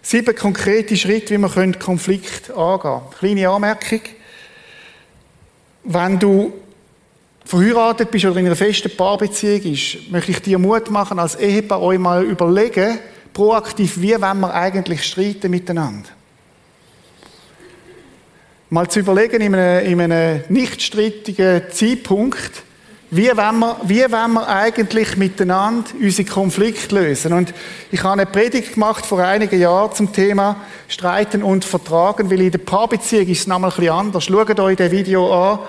Sieben 0.00 0.34
konkrete 0.34 0.96
Schritte, 0.96 1.34
wie 1.34 1.38
man 1.38 1.78
Konflikt 1.78 2.50
angehen 2.50 2.80
können. 2.80 3.02
Kleine 3.18 3.50
Anmerkung. 3.50 4.00
Wenn 5.84 6.18
du 6.18 6.54
verheiratet 7.44 8.10
bist 8.10 8.24
oder 8.24 8.40
in 8.40 8.46
einer 8.46 8.56
festen 8.56 8.96
Paarbeziehung 8.96 9.62
bist, 9.62 10.10
möchte 10.10 10.30
ich 10.30 10.40
dir 10.40 10.58
Mut 10.58 10.90
machen, 10.90 11.18
als 11.18 11.34
Ehepaar 11.34 11.82
euch 11.82 11.98
mal 11.98 12.24
überlegen, 12.24 12.98
proaktiv, 13.38 14.00
wie 14.00 14.20
wollen 14.20 14.40
wir 14.40 14.52
eigentlich 14.52 15.04
streiten 15.04 15.52
miteinander? 15.52 16.08
Mal 18.68 18.88
zu 18.88 18.98
überlegen 18.98 19.40
in 19.40 19.54
einem, 19.54 19.86
in 19.86 20.00
einem 20.00 20.42
nicht 20.48 20.82
strittigen 20.82 21.62
Zeitpunkt, 21.70 22.64
wie 23.12 23.28
wollen, 23.28 23.60
wir, 23.60 23.76
wie 23.84 24.10
wollen 24.10 24.32
wir 24.32 24.48
eigentlich 24.48 25.16
miteinander 25.16 25.88
unsere 26.00 26.28
Konflikte 26.28 26.96
lösen? 26.96 27.32
Und 27.32 27.54
ich 27.92 28.02
habe 28.02 28.14
eine 28.14 28.26
Predigt 28.26 28.74
gemacht 28.74 29.06
vor 29.06 29.20
einigen 29.20 29.60
Jahren 29.60 29.94
zum 29.94 30.12
Thema 30.12 30.56
Streiten 30.88 31.44
und 31.44 31.64
Vertragen, 31.64 32.28
weil 32.32 32.40
in 32.40 32.50
der 32.50 32.58
Paarbeziehung 32.58 33.28
ist 33.28 33.42
es 33.42 33.46
nochmal 33.46 33.70
ein 33.70 33.76
bisschen 33.76 33.92
anders. 33.92 34.24
Schaut 34.24 34.58
euch 34.58 34.76
das 34.76 34.90
Video 34.90 35.32
an. 35.32 35.60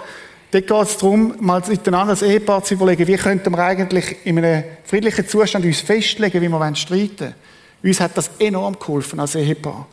Dort 0.50 0.66
geht 0.66 0.72
es 0.72 0.98
darum, 0.98 1.36
mal 1.40 1.62
miteinander 1.68 2.14
als 2.14 2.24
Ehepaar 2.24 2.64
zu 2.64 2.74
überlegen, 2.74 3.06
wie 3.06 3.16
könnten 3.16 3.54
wir 3.54 3.60
eigentlich 3.60 4.26
in 4.26 4.40
einem 4.40 4.64
friedlichen 4.84 5.28
Zustand 5.28 5.66
uns 5.66 5.82
festlegen, 5.82 6.42
wie 6.42 6.50
wir 6.50 6.76
streiten 6.76 7.20
wollen. 7.20 7.49
Uns 7.84 8.00
hat 8.00 8.18
das 8.18 8.32
enorm 8.40 8.78
geholfen 8.78 9.20
als 9.20 9.36
Ehepaar. 9.36 9.88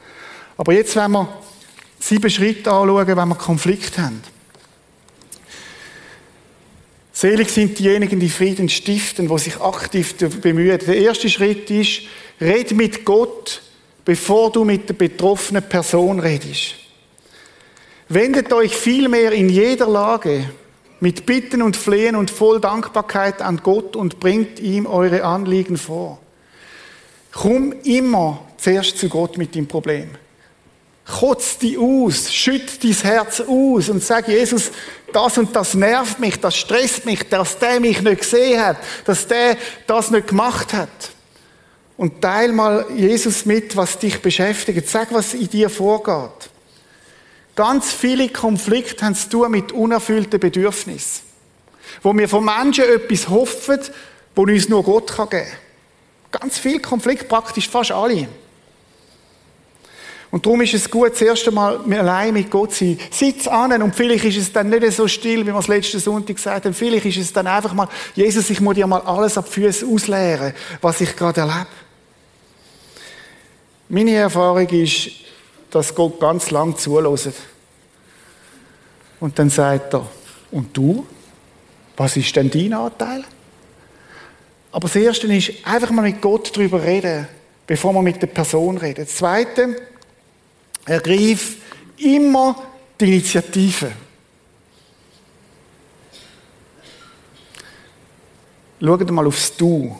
Aber 0.57 0.73
jetzt 0.73 0.97
wenn 0.97 1.13
wir 1.13 1.29
sieben 1.99 2.31
Schritte 2.31 2.73
anschauen, 2.73 3.07
wenn 3.07 3.29
wir 3.29 3.35
Konflikt 3.35 3.99
haben. 3.99 4.23
Selig 7.13 7.49
sind 7.49 7.79
diejenigen, 7.79 8.21
die 8.21 8.29
Frieden 8.29 8.69
stiften, 8.69 9.29
die 9.29 9.39
sich 9.39 9.59
aktiv 9.61 10.15
bemühen. 10.43 10.79
Der 10.87 10.99
erste 10.99 11.31
Schritt 11.31 11.71
ist, 11.71 12.03
red 12.41 12.73
mit 12.73 13.05
Gott, 13.07 13.63
bevor 14.05 14.53
du 14.53 14.65
mit 14.65 14.89
der 14.89 14.95
betroffenen 14.95 15.63
Person 15.63 16.21
redest. 16.21 16.75
Wendet 18.09 18.53
euch 18.53 18.77
vielmehr 18.77 19.33
in 19.33 19.49
jeder 19.49 19.89
Lage 19.89 20.51
mit 21.01 21.27
Bitten 21.27 21.63
und 21.63 21.77
Flehen 21.77 22.17
und 22.17 22.31
voll 22.31 22.61
Dankbarkeit 22.61 23.41
an 23.41 23.61
Gott 23.63 23.97
und 23.97 24.21
bringt 24.21 24.61
ihm 24.61 24.87
eure 24.87 25.25
Anliegen 25.25 25.77
vor. 25.77 26.21
Komm 27.37 27.75
immer 27.85 28.41
zuerst 28.57 28.97
zu 28.97 29.11
Gott 29.11 29.37
mit 29.37 29.55
dem 29.55 29.69
Problem. 29.69 30.09
Kotz 31.05 31.59
die 31.59 31.77
aus, 31.77 32.33
schütt 32.33 32.83
dein 32.83 32.93
Herz 32.93 33.43
aus 33.43 33.91
und 33.91 34.03
sag, 34.03 34.27
Jesus, 34.27 34.71
das 35.13 35.37
und 35.37 35.55
das 35.55 35.75
nervt 35.75 36.19
mich, 36.19 36.41
das 36.41 36.57
stresst 36.57 37.05
mich, 37.05 37.29
dass 37.29 37.59
der 37.59 37.79
mich 37.79 38.01
nicht 38.01 38.23
gesehen 38.23 38.65
hat, 38.65 38.79
dass 39.05 39.27
der 39.27 39.59
das 39.87 40.11
nicht 40.11 40.29
gemacht 40.29 40.73
hat. 40.73 40.89
Und 41.99 42.23
teil 42.23 42.53
mal 42.53 42.87
Jesus 42.97 43.45
mit, 43.45 43.77
was 43.77 43.99
dich 43.99 44.21
beschäftigt. 44.23 44.89
Sag, 44.89 45.13
was 45.13 45.35
in 45.35 45.49
dir 45.49 45.69
vorgeht. 45.69 46.51
Ganz 47.55 47.93
viele 47.93 48.31
Konflikte 48.31 49.05
haben 49.05 49.15
zu 49.15 49.29
tun 49.29 49.51
mit 49.51 49.73
unerfüllten 49.73 50.41
Bedürfnissen. 50.41 51.23
Wo 52.03 52.15
wir 52.15 52.29
von 52.29 52.45
Menschen 52.45 52.85
etwas 52.85 53.29
hoffen, 53.29 53.81
wo 54.35 54.43
uns 54.43 54.69
nur 54.69 54.83
Gott 54.83 55.15
geben 55.15 55.29
kann. 55.29 55.66
Ganz 56.41 56.59
viel 56.59 56.81
Konflikt, 56.81 57.29
praktisch 57.29 57.69
fast 57.69 57.93
alle. 57.93 58.29
Und 60.31 60.45
darum 60.45 60.61
ist 60.61 60.75
es 60.75 60.91
gut, 60.91 61.13
das 61.13 61.23
erste 61.23 61.51
Mal 61.51 61.81
allein 61.95 62.35
mit 62.35 62.51
Gott 62.51 62.73
zu 62.75 62.85
sein. 62.85 62.99
Sitz 63.11 63.47
an 63.47 63.81
und 63.81 63.95
vielleicht 63.95 64.25
ist 64.25 64.37
es 64.37 64.53
dann 64.53 64.69
nicht 64.69 64.93
so 64.93 65.09
still, 65.09 65.47
wie 65.47 65.53
wir 65.53 65.59
es 65.59 65.69
letzten 65.69 66.01
Sonntag 66.01 66.37
gesagt 66.37 66.65
haben. 66.65 66.75
Vielleicht 66.75 67.07
ist 67.07 67.17
es 67.17 67.33
dann 67.33 67.47
einfach 67.47 67.73
mal, 67.73 67.89
Jesus, 68.15 68.51
ich 68.51 68.61
muss 68.61 68.75
dir 68.75 68.87
mal 68.87 69.01
alles 69.01 69.39
ab 69.39 69.49
Füße 69.49 69.87
ausleeren, 69.87 70.53
was 70.83 71.01
ich 71.01 71.17
gerade 71.17 71.41
erlebe. 71.41 71.67
Meine 73.89 74.15
Erfahrung 74.15 74.69
ist, 74.69 75.11
dass 75.71 75.95
Gott 75.95 76.19
ganz 76.21 76.51
lang 76.51 76.77
zulässt. 76.77 77.31
Und 79.21 79.39
dann 79.39 79.49
sagt 79.49 79.95
er, 79.95 80.07
und 80.51 80.77
du? 80.77 81.07
Was 81.97 82.17
ist 82.17 82.37
denn 82.37 82.51
dein 82.51 82.75
Anteil? 82.75 83.25
Aber 84.77 84.89
das 84.89 84.97
Erste 84.97 85.27
ist, 85.35 85.53
einfach 85.65 85.91
mal 85.91 86.03
mit 86.03 86.21
Gott 86.21 86.55
darüber 86.55 86.83
reden, 86.83 87.27
bevor 87.67 87.95
man 87.95 88.05
mit 88.05 88.21
der 88.21 88.27
Person 88.27 88.77
redet. 88.77 89.09
Das 89.09 89.17
Zweite, 89.17 89.75
ergreif 90.85 91.57
immer 91.97 92.63
die 93.01 93.07
Initiative. 93.07 93.91
Schaut 98.79 99.11
mal 99.11 99.27
aufs 99.27 99.57
Du. 99.57 99.97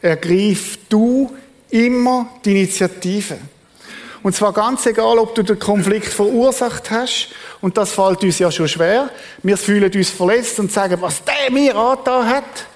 Ergreif 0.00 0.78
du 0.88 1.36
immer 1.70 2.28
die 2.44 2.52
Initiative. 2.52 3.38
Und 4.22 4.36
zwar 4.36 4.52
ganz 4.52 4.86
egal, 4.86 5.18
ob 5.18 5.34
du 5.34 5.42
den 5.42 5.58
Konflikt 5.58 6.12
verursacht 6.12 6.92
hast, 6.92 7.30
und 7.60 7.76
das 7.76 7.90
fällt 7.90 8.22
uns 8.22 8.38
ja 8.38 8.52
schon 8.52 8.68
schwer. 8.68 9.10
Wir 9.42 9.56
fühlen 9.56 9.92
uns 9.92 10.10
verletzt 10.10 10.60
und 10.60 10.70
sagen, 10.70 10.96
was 11.00 11.24
der 11.24 11.50
mir 11.50 11.74
angetan 11.74 12.28
hat. 12.28 12.66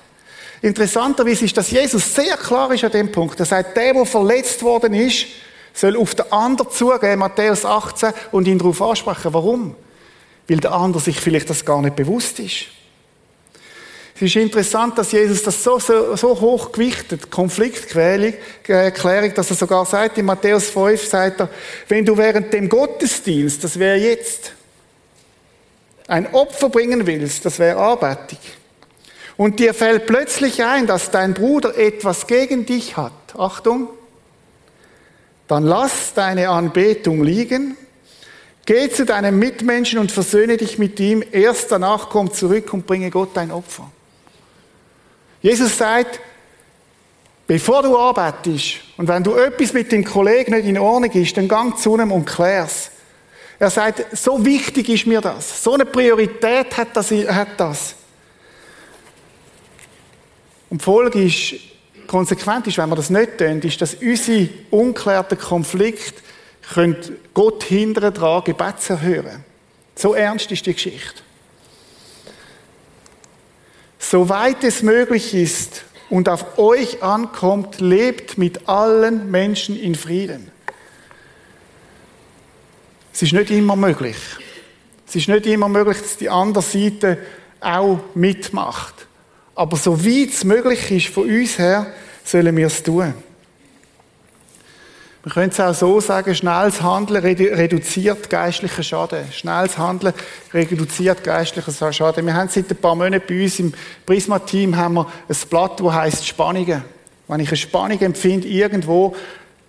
Interessanterweise 0.63 1.45
ist, 1.45 1.57
dass 1.57 1.71
Jesus 1.71 2.15
sehr 2.15 2.37
klar 2.37 2.73
ist 2.73 2.85
an 2.85 2.93
dem 2.93 3.11
Punkt. 3.11 3.41
Er 3.41 3.47
sagt, 3.47 3.77
der, 3.77 3.95
der 3.95 4.05
verletzt 4.05 4.63
worden 4.63 4.93
ist, 4.93 5.27
soll 5.73 5.97
auf 5.97 6.15
den 6.15 6.31
anderen 6.31 6.71
zugehen, 6.71 7.19
Matthäus 7.19 7.65
18, 7.65 8.13
und 8.33 8.47
ihn 8.47 8.59
darauf 8.59 8.83
ansprechen. 8.83 9.33
Warum? 9.33 9.75
Weil 10.49 10.59
der 10.59 10.73
andere 10.73 11.03
sich 11.03 11.19
vielleicht 11.19 11.49
das 11.49 11.65
gar 11.65 11.81
nicht 11.81 11.97
bewusst 11.97 12.39
ist. 12.41 12.67
Es 14.17 14.23
ist 14.23 14.37
interessant, 14.37 14.99
dass 14.99 15.13
Jesus 15.13 15.43
das 15.43 15.65
so, 15.65 15.79
so, 15.79 16.15
so 16.15 16.39
hoch 16.39 16.73
gewichtet, 16.73 17.31
Konfliktklärung, 17.31 18.35
äh, 18.67 19.31
dass 19.31 19.51
er 19.51 19.57
sogar 19.57 19.87
sagt, 19.87 20.19
in 20.19 20.27
Matthäus 20.27 20.69
5 20.69 21.09
sagt 21.09 21.41
er, 21.41 21.49
wenn 21.89 22.05
du 22.05 22.15
während 22.19 22.53
dem 22.53 22.69
Gottesdienst, 22.69 23.65
das 23.65 23.79
wäre 23.79 23.97
jetzt, 23.97 24.53
ein 26.07 26.35
Opfer 26.35 26.69
bringen 26.69 27.07
willst, 27.07 27.47
das 27.47 27.59
wäre 27.59 27.79
Arbeitig. 27.79 28.39
Und 29.41 29.59
dir 29.59 29.73
fällt 29.73 30.05
plötzlich 30.05 30.65
ein, 30.65 30.87
dass 30.87 31.11
dein 31.11 31.33
Bruder 31.33 31.75
etwas 31.79 32.27
gegen 32.27 32.67
dich 32.67 32.99
hat. 32.99 33.15
Achtung. 33.39 33.89
Dann 35.49 35.65
lass 35.65 36.13
deine 36.13 36.51
Anbetung 36.51 37.25
liegen. 37.25 37.75
Geh 38.67 38.91
zu 38.91 39.07
deinem 39.07 39.39
Mitmenschen 39.39 39.99
und 39.99 40.13
versöhne 40.13 40.59
dich 40.59 40.77
mit 40.77 41.01
ihm. 41.01 41.25
Erst 41.33 41.73
danach 41.73 42.11
komm 42.11 42.31
zurück 42.35 42.75
und 42.75 42.87
bringe 42.87 43.09
Gott 43.09 43.31
dein 43.33 43.51
Opfer. 43.51 43.91
Jesus 45.41 45.79
sagt, 45.79 46.21
bevor 47.47 47.83
du 47.83 47.97
arbeitest 47.97 48.81
und 48.99 49.09
wenn 49.09 49.25
du 49.25 49.37
etwas 49.37 49.73
mit 49.73 49.91
dem 49.91 50.05
Kollegen 50.05 50.53
nicht 50.53 50.67
in 50.67 50.77
Ordnung 50.77 51.13
ist, 51.13 51.35
dann 51.39 51.49
gang 51.49 51.79
zu 51.79 51.99
ihm 51.99 52.13
und 52.13 52.27
klär's. 52.27 52.91
Er 53.59 53.71
sagt, 53.71 54.05
so 54.15 54.45
wichtig 54.45 54.91
ist 54.91 55.07
mir 55.07 55.23
das. 55.23 55.65
So 55.65 55.73
eine 55.73 55.87
Priorität 55.87 56.77
hat 56.77 56.95
das. 56.95 57.11
Hat 57.11 57.59
das. 57.59 57.95
Und 60.71 60.81
die 60.81 60.85
Folge 60.85 61.23
ist, 61.23 61.55
konsequent 62.07 62.67
ist, 62.67 62.79
wenn 62.79 62.89
wir 62.89 62.97
das 62.97 63.11
nicht 63.11 63.39
tun, 63.39 63.61
ist, 63.61 63.81
dass 63.81 63.95
unsere 63.95 64.49
unklärten 64.71 65.39
Konflikte 65.39 66.23
Gott 67.35 67.65
hindern 67.65 68.15
daran, 68.15 68.45
Gebet 68.45 68.81
zu 68.81 68.95
erhören. 68.95 69.45
So 69.95 70.15
ernst 70.15 70.51
ist 70.51 70.65
die 70.65 70.73
Geschichte 70.73 71.23
soweit 74.11 74.65
es 74.65 74.83
möglich 74.83 75.35
ist 75.35 75.85
und 76.09 76.29
auf 76.29 76.59
euch 76.59 77.03
ankommt, 77.03 77.81
lebt 77.81 78.39
mit 78.39 78.69
allen 78.69 79.31
Menschen 79.31 79.79
in 79.79 79.95
Frieden. 79.95 80.51
Es 83.13 83.23
ist 83.23 83.33
nicht 83.33 83.51
immer 83.51 83.77
möglich. 83.77 84.17
Es 85.07 85.15
ist 85.15 85.29
nicht 85.29 85.47
immer 85.47 85.69
möglich, 85.69 85.99
dass 86.01 86.17
die 86.17 86.31
andere 86.31 86.65
Seite 86.65 87.19
auch 87.61 88.01
mitmacht. 88.15 89.07
Aber 89.61 89.77
so 89.77 90.03
weit 90.07 90.31
es 90.31 90.43
möglich 90.43 90.91
ist 90.91 91.15
von 91.15 91.29
uns 91.29 91.59
her, 91.59 91.87
sollen 92.25 92.57
wir 92.57 92.69
es 92.69 92.83
tun. 92.83 93.13
Wir 95.23 95.33
können 95.33 95.51
es 95.51 95.61
auch 95.61 95.75
so 95.75 96.01
sagen, 96.01 96.35
schnelles 96.35 96.81
Handeln 96.81 97.23
reduziert 97.23 98.31
geistlichen 98.31 98.83
Schaden. 98.83 99.31
Schnelles 99.31 99.77
Handeln 99.77 100.15
reduziert 100.55 101.23
geistlichen 101.23 101.93
Schaden. 101.93 102.25
Wir 102.25 102.33
haben 102.33 102.49
seit 102.49 102.71
ein 102.71 102.77
paar 102.79 102.95
Monaten 102.95 103.23
bei 103.29 103.43
uns 103.43 103.61
im 103.61 103.75
Prisma-Team 104.07 104.79
haben 104.79 104.95
wir 104.95 105.07
ein 105.29 105.37
Blatt, 105.51 105.79
das 105.79 105.93
heisst 105.93 106.27
Spannungen. 106.27 106.83
Wenn 107.29 107.41
ich 107.41 107.49
eine 107.49 107.57
Spannung 107.59 108.01
empfinde 108.01 108.49
irgendwo, 108.49 109.15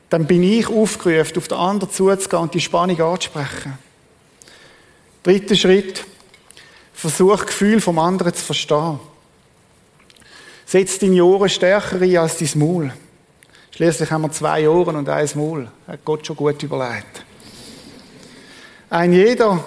dann 0.10 0.25
bin 0.25 0.41
ich 0.41 0.69
aufgerufen, 0.69 1.38
auf 1.38 1.49
den 1.49 1.58
anderen 1.58 1.91
zuzugehen 1.91 2.43
und 2.43 2.54
die 2.54 2.62
Spannung 2.62 3.01
anzusprechen. 3.01 3.77
Dritter 5.23 5.56
Schritt. 5.58 6.06
Versuch, 6.93 7.45
Gefühl 7.45 7.82
vom 7.82 7.99
anderen 7.99 8.34
zu 8.34 8.45
verstehen. 8.45 9.11
Setz 10.71 10.99
deine 10.99 11.21
Ohren 11.25 11.49
stärker 11.49 12.01
ein 12.01 12.15
als 12.15 12.38
dein 12.38 12.49
Maul. 12.55 12.93
Schließlich 13.71 14.10
haben 14.10 14.21
wir 14.21 14.31
zwei 14.31 14.69
Ohren 14.69 14.95
und 14.95 15.10
ein 15.10 15.29
Maul. 15.36 15.67
Hat 15.86 15.99
Gott 16.05 16.25
schon 16.25 16.38
gut 16.38 16.63
überlegt. 16.63 17.25
Ein 18.89 19.12
jeder, 19.12 19.62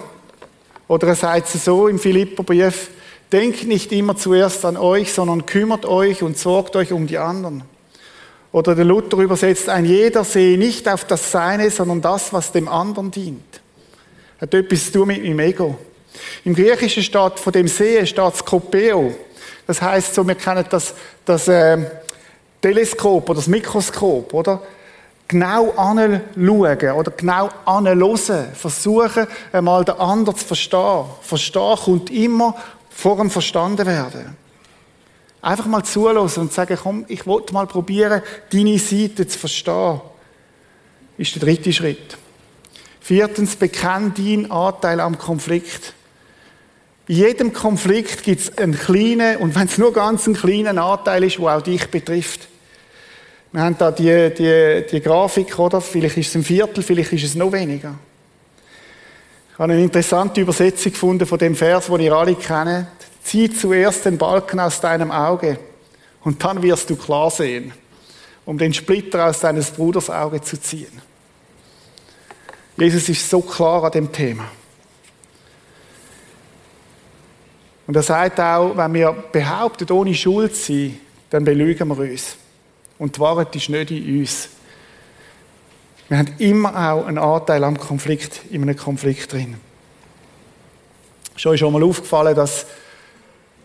oder 0.87 1.09
er 1.09 1.13
sagt 1.13 1.53
es 1.53 1.63
so 1.63 1.87
im 1.87 1.99
Philipperbrief, 1.99 2.89
denkt 3.31 3.65
nicht 3.65 3.91
immer 3.91 4.17
zuerst 4.17 4.65
an 4.65 4.77
euch, 4.77 5.13
sondern 5.13 5.45
kümmert 5.45 5.85
euch 5.85 6.23
und 6.23 6.39
sorgt 6.39 6.75
euch 6.75 6.91
um 6.91 7.05
die 7.05 7.19
anderen. 7.19 7.65
Oder 8.51 8.73
der 8.73 8.85
Luther 8.85 9.19
übersetzt, 9.19 9.69
ein 9.69 9.85
jeder 9.85 10.23
sehe 10.23 10.57
nicht 10.57 10.89
auf 10.89 11.05
das 11.05 11.31
Seine, 11.31 11.69
sondern 11.69 12.01
das, 12.01 12.33
was 12.33 12.51
dem 12.51 12.67
anderen 12.67 13.11
dient. 13.11 13.61
Hat 14.41 14.55
etwas 14.55 14.85
zu 14.87 14.93
tun 14.93 15.09
mit 15.09 15.23
dem 15.23 15.37
Ego. 15.37 15.77
Im 16.43 16.55
Griechischen 16.55 17.03
steht 17.03 17.37
von 17.37 17.53
dem 17.53 17.67
Sehen 17.67 18.07
steht 18.07 18.37
Skopeo. 18.37 19.13
Das 19.67 19.81
heißt 19.81 20.13
so, 20.13 20.27
wir 20.27 20.35
kennen 20.35 20.65
das, 20.69 20.93
das 21.25 21.47
äh, 21.47 21.77
Teleskop 22.61 23.29
oder 23.29 23.37
das 23.37 23.47
Mikroskop, 23.47 24.33
oder? 24.33 24.61
Genau 25.27 25.71
anschauen 25.71 26.21
oder 26.95 27.11
genau 27.11 27.49
anhören, 27.65 28.53
versuchen, 28.53 29.27
einmal 29.51 29.83
den 29.83 29.95
anderen 29.95 30.37
zu 30.37 30.45
verstehen. 30.45 31.05
Verstehen 31.21 31.77
kommt 31.83 32.11
immer 32.11 32.55
vor 32.89 33.17
dem 33.17 33.31
Verstanden 33.31 33.85
werden. 33.87 34.37
Einfach 35.41 35.65
mal 35.65 35.83
zulassen 35.83 36.41
und 36.41 36.53
sagen, 36.53 36.77
komm, 36.81 37.05
ich 37.07 37.25
wollte 37.27 37.53
mal 37.53 37.67
probieren, 37.67 38.21
deine 38.51 38.79
Seite 38.79 39.27
zu 39.27 39.37
verstehen. 39.37 40.01
Ist 41.17 41.35
der 41.35 41.43
dritte 41.43 41.71
Schritt. 41.71 42.17
Viertens, 42.99 43.55
bekenn 43.55 44.13
deinen 44.15 44.51
Anteil 44.51 44.99
am 44.99 45.17
Konflikt. 45.17 45.93
In 47.07 47.15
jedem 47.15 47.53
Konflikt 47.53 48.23
gibt 48.23 48.41
es 48.41 48.57
einen 48.57 48.77
kleinen, 48.77 49.37
und 49.37 49.53
wenn 49.53 49.67
es 49.67 49.77
nur 49.77 49.93
ganz 49.93 50.25
einen 50.25 50.35
kleinen 50.35 50.79
Anteil 50.79 51.23
ist, 51.23 51.37
der 51.37 51.57
auch 51.57 51.61
dich 51.61 51.87
betrifft. 51.89 52.47
Wir 53.51 53.61
haben 53.61 53.77
da 53.77 53.91
die, 53.91 54.33
die, 54.33 54.85
die 54.91 55.01
Grafik, 55.01 55.57
oder? 55.59 55.81
Vielleicht 55.81 56.17
ist 56.17 56.29
es 56.29 56.35
ein 56.35 56.43
Viertel, 56.43 56.83
vielleicht 56.83 57.13
ist 57.13 57.23
es 57.23 57.35
noch 57.35 57.51
weniger. 57.51 57.95
Ich 59.53 59.59
habe 59.59 59.71
eine 59.71 59.81
interessante 59.81 60.41
Übersetzung 60.41 60.91
gefunden 60.91 61.25
von 61.25 61.37
dem 61.37 61.55
Vers, 61.55 61.85
den 61.85 61.99
ihr 62.01 62.13
alle 62.13 62.35
kennt. 62.35 62.87
Zieh 63.23 63.49
zuerst 63.53 64.05
den 64.05 64.17
Balken 64.17 64.59
aus 64.59 64.81
deinem 64.81 65.11
Auge 65.11 65.57
und 66.23 66.43
dann 66.43 66.61
wirst 66.61 66.89
du 66.89 66.95
klar 66.95 67.31
sehen, 67.31 67.71
um 68.45 68.57
den 68.57 68.73
Splitter 68.73 69.27
aus 69.27 69.39
deines 69.39 69.71
Bruders 69.71 70.09
Auge 70.09 70.41
zu 70.41 70.59
ziehen. 70.59 71.01
Jesus 72.77 73.07
ist 73.07 73.29
so 73.29 73.41
klar 73.41 73.83
an 73.85 73.91
dem 73.91 74.11
Thema. 74.11 74.45
Und 77.87 77.95
er 77.95 78.03
sagt 78.03 78.39
auch, 78.39 78.75
wenn 78.75 78.93
wir 78.93 79.11
behaupten, 79.31 79.91
ohne 79.91 80.13
Schuld 80.13 80.55
zu 80.55 80.73
sein, 80.73 80.99
dann 81.29 81.43
belügen 81.43 81.87
wir 81.89 81.97
uns. 81.97 82.37
Und 82.97 83.15
die 83.15 83.19
Wahrheit 83.19 83.55
ist 83.55 83.69
nicht 83.69 83.91
in 83.91 84.19
uns. 84.19 84.49
Wir 86.07 86.19
haben 86.19 86.33
immer 86.37 86.69
auch 86.69 87.05
einen 87.05 87.17
Anteil 87.17 87.63
am 87.63 87.79
Konflikt, 87.79 88.41
in 88.51 88.61
einem 88.61 88.77
Konflikt 88.77 89.33
drin. 89.33 89.55
Schon 91.35 91.53
ist 91.53 91.59
schon 91.59 91.73
mal 91.73 91.83
aufgefallen, 91.83 92.35
dass 92.35 92.65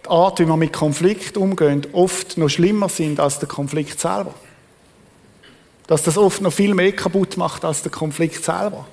die 0.04 0.08
Art, 0.08 0.40
wie 0.40 0.46
wir 0.46 0.56
mit 0.56 0.72
Konflikt 0.72 1.36
umgehen, 1.36 1.86
oft 1.92 2.36
noch 2.36 2.48
schlimmer 2.48 2.88
sind 2.88 3.20
als 3.20 3.38
der 3.38 3.48
Konflikt 3.48 4.00
selber. 4.00 4.34
Dass 5.86 6.02
das 6.02 6.16
oft 6.16 6.40
noch 6.40 6.52
viel 6.52 6.74
mehr 6.74 6.92
kaputt 6.92 7.36
macht 7.36 7.64
als 7.64 7.82
der 7.82 7.92
Konflikt 7.92 8.42
selber. 8.42 8.86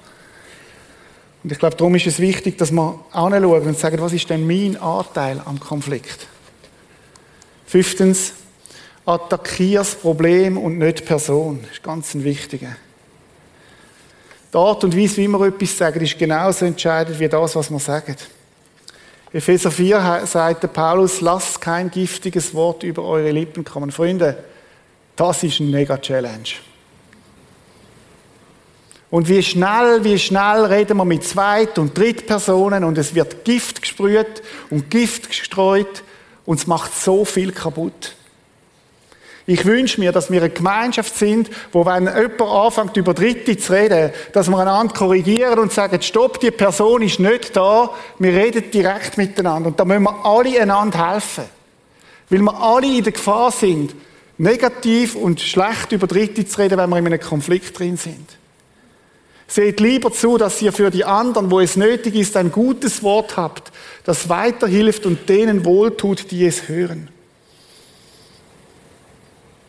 Und 1.47 1.53
ich 1.53 1.59
glaube, 1.59 1.77
darum 1.77 1.95
ist 1.95 2.05
es 2.05 2.19
wichtig, 2.19 2.57
dass 2.57 2.73
wir 2.73 2.99
anschauen 3.13 3.61
und 3.61 3.79
sagen, 3.79 4.01
was 4.01 4.11
ist 4.11 4.29
denn 4.29 4.45
mein 4.45 4.75
Anteil 4.81 5.41
am 5.45 5.57
Konflikt? 5.57 6.27
Fünftens, 7.65 8.33
attackiere 9.05 9.79
das 9.79 9.95
Problem 9.95 10.57
und 10.57 10.77
nicht 10.77 10.99
die 10.99 11.03
Person. 11.03 11.61
Das 11.61 11.71
ist 11.71 11.83
ganz 11.83 12.13
ein 12.13 12.25
wichtiger. 12.25 12.75
Die 14.53 14.57
Art 14.57 14.83
und 14.83 14.97
Weise, 14.97 15.15
wie 15.21 15.29
wir 15.29 15.39
etwas 15.47 15.77
sagen, 15.77 16.01
ist 16.01 16.19
genauso 16.19 16.65
entscheidend 16.65 17.17
wie 17.17 17.29
das, 17.29 17.55
was 17.55 17.71
wir 17.71 17.79
sagen. 17.79 18.17
Epheser 19.31 19.71
4 19.71 20.23
sagt 20.25 20.63
der 20.63 20.67
Paulus, 20.67 21.21
lasst 21.21 21.61
kein 21.61 21.89
giftiges 21.89 22.53
Wort 22.53 22.83
über 22.83 23.03
eure 23.03 23.31
Lippen 23.31 23.63
kommen. 23.63 23.93
Freunde, 23.93 24.43
das 25.15 25.43
ist 25.43 25.61
eine 25.61 25.69
Mega-Challenge. 25.69 26.49
Und 29.09 29.29
wie 29.29 29.41
schnell, 29.41 30.03
wie 30.03 30.19
schnell 30.19 30.65
reden 30.65 30.97
wir 30.97 31.05
mit 31.05 31.23
Zweit- 31.23 31.79
und 31.79 31.97
Drittpersonen 31.97 32.83
und 32.83 32.97
es 32.97 33.15
wird 33.15 33.45
Gift 33.45 33.81
gesprüht 33.81 34.43
und 34.69 34.89
Gift 34.89 35.29
gestreut 35.29 36.03
und 36.45 36.59
es 36.59 36.67
macht 36.67 36.93
so 36.99 37.23
viel 37.23 37.53
kaputt. 37.53 38.15
Ich 39.49 39.63
wünsche 39.63 40.01
mir, 40.01 40.11
dass 40.11 40.29
wir 40.29 40.41
eine 40.41 40.49
Gemeinschaft 40.49 41.17
sind, 41.17 41.49
wo 41.71 41.85
wenn 41.85 42.03
jemand 42.05 42.41
anfängt, 42.41 42.97
über 42.97 43.13
Dritte 43.13 43.55
zu 43.55 43.71
reden, 43.71 44.11
dass 44.33 44.49
wir 44.49 44.57
einander 44.59 44.93
korrigieren 44.93 45.57
und 45.59 45.71
sagen, 45.71 46.01
stopp, 46.01 46.41
die 46.41 46.51
Person 46.51 47.01
ist 47.01 47.21
nicht 47.21 47.55
da, 47.55 47.89
wir 48.19 48.33
reden 48.33 48.69
direkt 48.71 49.17
miteinander. 49.17 49.69
Und 49.69 49.79
da 49.79 49.85
müssen 49.85 50.03
wir 50.03 50.25
alle 50.25 50.61
einander 50.61 51.13
helfen. 51.13 51.45
Weil 52.29 52.41
wir 52.41 52.61
alle 52.61 52.97
in 52.97 53.03
der 53.05 53.13
Gefahr 53.13 53.53
sind, 53.53 53.95
negativ 54.37 55.15
und 55.15 55.39
schlecht 55.39 55.93
über 55.93 56.07
Dritte 56.07 56.45
zu 56.45 56.59
reden, 56.59 56.77
wenn 56.77 56.89
wir 56.89 56.97
in 56.97 57.07
einem 57.07 57.21
Konflikt 57.21 57.79
drin 57.79 57.95
sind. 57.95 58.37
Seht 59.47 59.79
lieber 59.79 60.11
zu, 60.11 60.37
dass 60.37 60.61
ihr 60.61 60.73
für 60.73 60.91
die 60.91 61.05
anderen, 61.05 61.49
wo 61.49 61.61
es 61.61 61.77
nötig 61.77 62.15
ist, 62.15 62.35
ein 62.35 62.51
gutes 62.51 63.01
Wort 63.01 63.37
habt, 63.37 63.71
das 64.03 64.27
weiterhilft 64.27 65.05
und 65.05 65.29
denen 65.29 65.63
wohltut, 65.63 66.31
die 66.31 66.45
es 66.45 66.67
hören. 66.67 67.09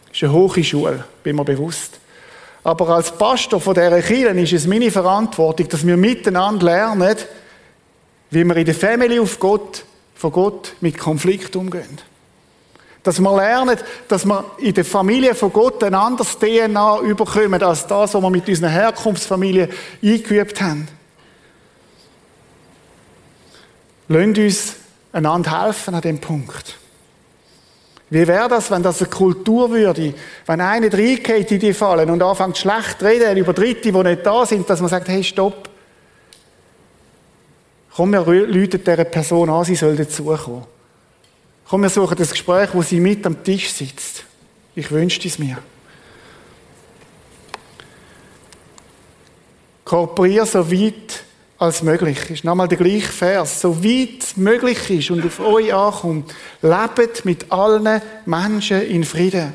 Das 0.09 0.17
ist 0.17 0.23
eine 0.25 0.33
hohe 0.33 0.65
Schule, 0.65 1.05
bin 1.23 1.37
mir 1.37 1.45
bewusst. 1.45 2.01
Aber 2.65 2.89
als 2.89 3.17
Pastor 3.17 3.61
von 3.61 3.75
dieser 3.75 4.03
Kirche 4.03 4.41
ist 4.41 4.53
es 4.53 4.67
meine 4.67 4.91
Verantwortung, 4.91 5.69
dass 5.69 5.87
wir 5.87 5.97
miteinander 5.97 6.67
lernen, 6.67 7.17
wie 8.31 8.45
wir 8.45 8.57
in 8.57 8.67
der 8.67 8.75
Familie 8.75 9.23
auf 9.23 9.39
Gott, 9.39 9.85
von 10.15 10.33
Gott 10.33 10.75
mit 10.81 10.99
Konflikt 10.99 11.55
umgehen. 11.55 11.99
Dass 13.03 13.21
wir 13.21 13.37
lernen, 13.37 13.79
dass 14.09 14.25
wir 14.25 14.45
in 14.59 14.75
der 14.75 14.85
Familie 14.85 15.35
von 15.35 15.53
Gott 15.53 15.83
ein 15.85 15.95
anderes 15.95 16.39
DNA 16.39 17.01
überkommen, 17.01 17.63
als 17.63 17.87
das, 17.87 18.15
was 18.15 18.23
wir 18.23 18.31
mit 18.31 18.49
unserer 18.49 18.71
Herkunftsfamilie 18.71 19.69
eingeübt 20.03 20.61
haben. 20.61 20.89
Lasst 24.09 24.39
uns 24.39 24.77
einander 25.13 25.65
helfen 25.65 25.95
an 25.95 26.01
dem 26.01 26.19
Punkt. 26.19 26.79
Wie 28.11 28.27
wäre 28.27 28.49
das, 28.49 28.71
wenn 28.71 28.83
das 28.83 29.03
eine 29.03 29.11
Kultur 29.11 29.71
würde, 29.71 30.15
wenn 30.47 30.61
einer 30.61 30.93
reingeht 30.93 31.53
in 31.53 31.61
die 31.61 31.75
Fallen 31.75 32.09
und 32.09 32.23
anfängt 32.23 32.57
schlecht 32.57 33.01
zu 33.01 33.05
reden 33.05 33.37
über 33.37 33.53
Dritte, 33.53 33.93
die 33.93 33.93
nicht 33.93 34.25
da 34.25 34.47
sind, 34.47 34.69
dass 34.69 34.81
man 34.81 34.89
sagt, 34.89 35.09
hey, 35.09 35.23
stopp. 35.23 35.69
Komm, 37.95 38.13
wir 38.13 38.25
läuten 38.25 38.83
dieser 38.83 39.05
Person 39.05 39.51
an, 39.51 39.65
sie 39.65 39.75
soll 39.75 39.97
dazukommen. 39.97 40.78
Komm, 41.69 41.83
wir 41.83 41.91
suchen 41.91 42.17
das 42.17 42.31
Gespräch, 42.31 42.71
wo 42.73 42.81
sie 42.81 42.99
mit 42.99 43.27
am 43.27 43.45
Tisch 43.45 43.71
sitzt. 43.71 44.25
Ich 44.75 44.91
wünschte 44.91 45.29
es 45.29 45.39
mir. 45.39 45.59
Kooperier 49.85 50.47
so 50.47 50.71
weit 50.71 51.25
als 51.59 51.83
möglich 51.83 52.31
ist. 52.31 52.45
Nochmal 52.45 52.69
der 52.69 52.79
gleiche 52.79 53.09
Vers. 53.09 53.61
So 53.61 53.85
weit 53.85 54.37
möglich 54.37 54.91
ist 54.91 55.11
und 55.11 55.25
auf 55.27 55.41
euch 55.41 55.75
ankommt, 55.75 56.35
lebt 56.63 57.25
mit 57.27 57.53
allen 57.53 58.01
Menschen 58.25 58.81
in 58.83 59.05
Frieden. 59.05 59.53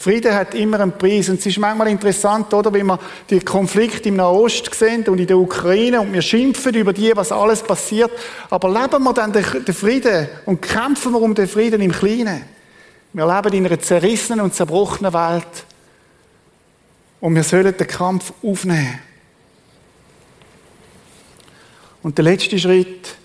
Frieden 0.00 0.34
hat 0.34 0.54
immer 0.54 0.80
einen 0.80 0.92
Preis. 0.92 1.28
Und 1.28 1.40
es 1.40 1.44
ist 1.44 1.58
manchmal 1.58 1.88
interessant, 1.88 2.54
oder, 2.54 2.72
wie 2.72 2.82
wir 2.82 2.98
die 3.28 3.40
Konflikte 3.40 4.08
im 4.08 4.16
Nahost 4.16 4.74
sehen 4.74 5.06
und 5.06 5.18
in 5.18 5.26
der 5.26 5.36
Ukraine 5.36 6.00
und 6.00 6.14
wir 6.14 6.22
schimpfen 6.22 6.74
über 6.74 6.94
die, 6.94 7.14
was 7.14 7.30
alles 7.30 7.62
passiert. 7.62 8.10
Aber 8.48 8.70
leben 8.70 9.04
wir 9.04 9.12
dann 9.12 9.30
den 9.30 9.74
Frieden 9.74 10.26
und 10.46 10.62
kämpfen 10.62 11.12
wir 11.12 11.20
um 11.20 11.34
den 11.34 11.46
Frieden 11.46 11.82
im 11.82 11.92
Kleinen. 11.92 12.44
Wir 13.12 13.26
leben 13.26 13.52
in 13.52 13.66
einer 13.66 13.78
zerrissenen 13.78 14.40
und 14.40 14.54
zerbrochenen 14.54 15.12
Welt. 15.12 15.66
Und 17.20 17.34
wir 17.34 17.42
sollen 17.42 17.76
den 17.76 17.86
Kampf 17.86 18.32
aufnehmen. 18.42 19.00
Und 22.02 22.16
der 22.16 22.24
letzte 22.24 22.58
Schritt 22.58 23.16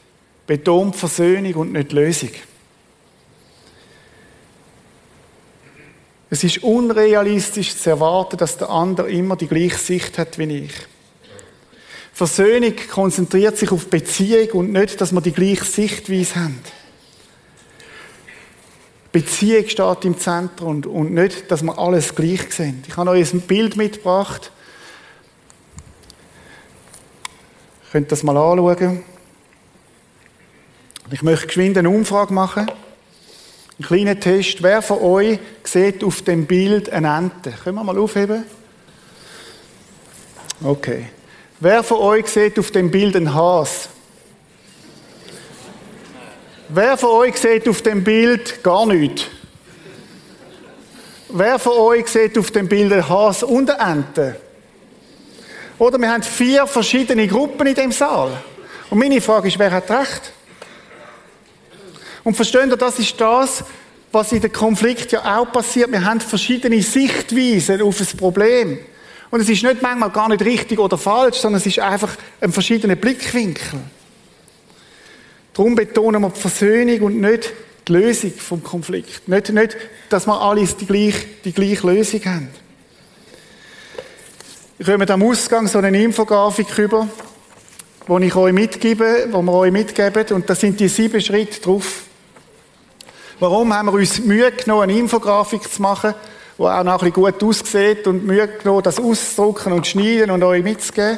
betont 0.46 0.98
Versöhnung 0.98 1.54
und 1.54 1.72
nicht 1.72 1.94
Lösung. 1.94 2.32
Es 6.30 6.44
ist 6.44 6.64
unrealistisch 6.64 7.76
zu 7.78 7.92
erwarten, 7.92 8.38
dass 8.38 8.58
der 8.58 8.70
andere 8.70 9.12
immer 9.12 9.36
die 9.36 9.48
gleiche 9.48 9.78
Sicht 9.78 10.18
hat 10.18 10.38
wie 10.38 10.66
ich. 10.66 10.74
Versöhnung 12.14 12.74
konzentriert 12.90 13.58
sich 13.58 13.72
auf 13.72 13.90
Beziehung 13.90 14.50
und 14.52 14.72
nicht, 14.72 15.02
dass 15.02 15.12
wir 15.12 15.22
die 15.22 15.34
gleiche 15.34 15.66
Sichtweise 15.66 16.36
haben. 16.36 16.60
Beziehung 19.12 19.68
steht 19.68 20.06
im 20.06 20.18
Zentrum 20.20 20.84
und 20.84 21.14
nicht, 21.14 21.50
dass 21.52 21.62
wir 21.62 21.78
alles 21.78 22.16
gleich 22.16 22.52
sehen. 22.52 22.84
Ich 22.88 22.98
habe 22.98 23.12
euch 23.12 23.34
ein 23.34 23.42
Bild 23.42 23.78
mitgebracht. 23.78 24.52
Ihr 27.84 27.92
könnt 27.92 28.12
das 28.12 28.24
mal 28.24 28.36
anschauen. 28.36 29.04
Ich 31.12 31.22
möchte 31.22 31.48
geschwind 31.48 31.78
eine 31.78 31.90
Umfrage 31.90 32.34
machen. 32.34 32.70
Ein 33.78 33.84
kleiner 33.84 34.20
Test. 34.20 34.64
Wer 34.64 34.82
von 34.82 35.00
euch 35.00 35.40
sieht 35.66 36.04
auf 36.04 36.22
dem 36.22 36.46
Bild 36.46 36.90
eine 36.90 37.18
Ente? 37.18 37.52
Können 37.52 37.76
wir 37.76 37.84
mal 37.84 37.98
aufheben? 37.98 38.46
Okay. 40.64 41.08
Wer 41.60 41.84
von 41.84 41.98
euch 41.98 42.28
sieht 42.28 42.58
auf 42.58 42.72
dem 42.72 42.90
Bild 42.90 43.18
einen 43.18 43.34
Has? 43.34 43.90
Wer 46.70 46.98
von 46.98 47.10
euch 47.10 47.36
sieht 47.36 47.68
auf 47.68 47.82
dem 47.82 48.04
Bild 48.04 48.64
gar 48.64 48.86
nichts? 48.86 49.26
Wer 51.28 51.60
von 51.60 51.74
euch 51.74 52.08
sieht 52.08 52.38
auf 52.38 52.52
dem 52.52 52.70
Bild 52.70 52.94
einen 52.94 53.10
Has 53.10 53.44
und 53.44 53.70
eine 53.70 53.92
Ente? 53.92 54.38
Oder 55.78 55.98
wir 55.98 56.10
haben 56.10 56.24
vier 56.24 56.66
verschiedene 56.66 57.28
Gruppen 57.28 57.68
in 57.68 57.76
dem 57.76 57.92
Saal. 57.92 58.42
Und 58.90 59.00
meine 59.00 59.20
Frage 59.20 59.50
ist, 59.50 59.60
wer 59.60 59.72
hat 59.72 59.92
recht? 59.92 60.32
Und 62.26 62.36
verstehen 62.36 62.70
ihr, 62.72 62.76
das 62.76 63.00
ist 63.00 63.22
das, 63.22 63.64
was 64.12 64.32
in 64.32 64.42
den 64.42 64.52
Konflikt 64.52 65.12
ja 65.12 65.38
auch 65.38 65.52
passiert. 65.52 65.92
Wir 65.92 66.04
haben 66.04 66.20
verschiedene 66.20 66.82
Sichtweisen 66.82 67.82
auf 67.82 68.00
das 68.00 68.16
Problem. 68.16 68.80
Und 69.30 69.42
es 69.42 69.50
ist 69.50 69.64
nicht 69.64 69.82
manchmal 69.82 70.10
gar 70.10 70.28
nicht 70.28 70.44
richtig 70.44 70.80
oder 70.80 70.98
falsch, 70.98 71.38
sondern 71.38 71.60
es 71.60 71.68
ist 71.68 71.80
einfach 71.80 72.16
ein 72.42 72.52
verschiedener 72.52 72.96
Blickwinkel. 72.96 73.80
Darum 75.54 75.76
betonen 75.76 76.22
wir 76.22 76.30
die 76.32 76.40
Versöhnung 76.40 77.02
und 77.02 77.22
nicht 77.22 77.54
die 77.88 77.94
Lösung 77.94 78.34
vom 78.34 78.64
Konflikt. 78.64 79.28
Nicht, 79.28 79.50
nicht 79.50 79.78
dass 80.10 80.26
wir 80.26 80.42
alles 80.42 80.78
die 80.78 80.88
gleiche, 80.88 81.26
die 81.44 81.54
gleiche 81.54 81.88
Lösung 81.88 82.26
haben. 82.26 82.50
Ich 84.80 84.86
komme 84.86 85.08
am 85.08 85.24
Ausgang 85.24 85.68
so 85.68 85.78
eine 85.78 86.02
Infografik 86.04 86.78
über, 86.78 87.08
die 88.08 88.26
ich 88.26 88.36
euch 88.36 88.54
mitgebe, 88.54 89.28
wo 89.32 89.42
wir 89.44 89.54
euch 89.54 89.72
mitgeben. 89.72 90.26
Und 90.32 90.50
da 90.50 90.56
sind 90.56 90.80
die 90.80 90.88
sieben 90.88 91.22
Schritte 91.22 91.62
drauf. 91.62 92.06
Warum 93.40 93.74
haben 93.74 93.88
wir 93.88 93.94
uns 93.94 94.20
Mühe 94.20 94.50
genommen, 94.52 94.84
eine 94.84 94.98
Infografik 94.98 95.70
zu 95.70 95.82
machen, 95.82 96.14
die 96.58 96.62
auch 96.64 96.84
noch 96.84 96.94
ein 96.94 97.12
bisschen 97.12 97.14
gut 97.14 97.44
aussieht 97.44 98.08
und 98.08 98.26
Mühe 98.26 98.48
genommen, 98.48 98.82
das 98.82 98.98
auszudrucken 98.98 99.74
und 99.74 99.86
schneiden 99.86 100.32
und 100.32 100.42
euch 100.42 100.64
mitzugeben? 100.64 101.18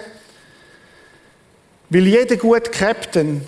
Weil 1.90 2.08
jeder 2.08 2.38
gute 2.38 2.72
Captain 2.72 3.46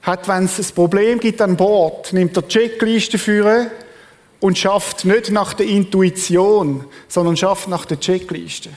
hat, 0.00 0.26
wenn 0.26 0.44
es 0.44 0.58
ein 0.58 0.74
Problem 0.74 1.20
gibt 1.20 1.42
an 1.42 1.56
Bord, 1.56 2.14
nimmt 2.14 2.34
er 2.36 2.48
Checkliste 2.48 3.18
führen 3.18 3.70
und 4.40 4.56
schafft 4.56 5.04
nicht 5.04 5.30
nach 5.30 5.52
der 5.52 5.66
Intuition, 5.66 6.86
sondern 7.08 7.36
schafft 7.36 7.68
nach 7.68 7.84
der 7.84 8.00
Checkliste. 8.00 8.70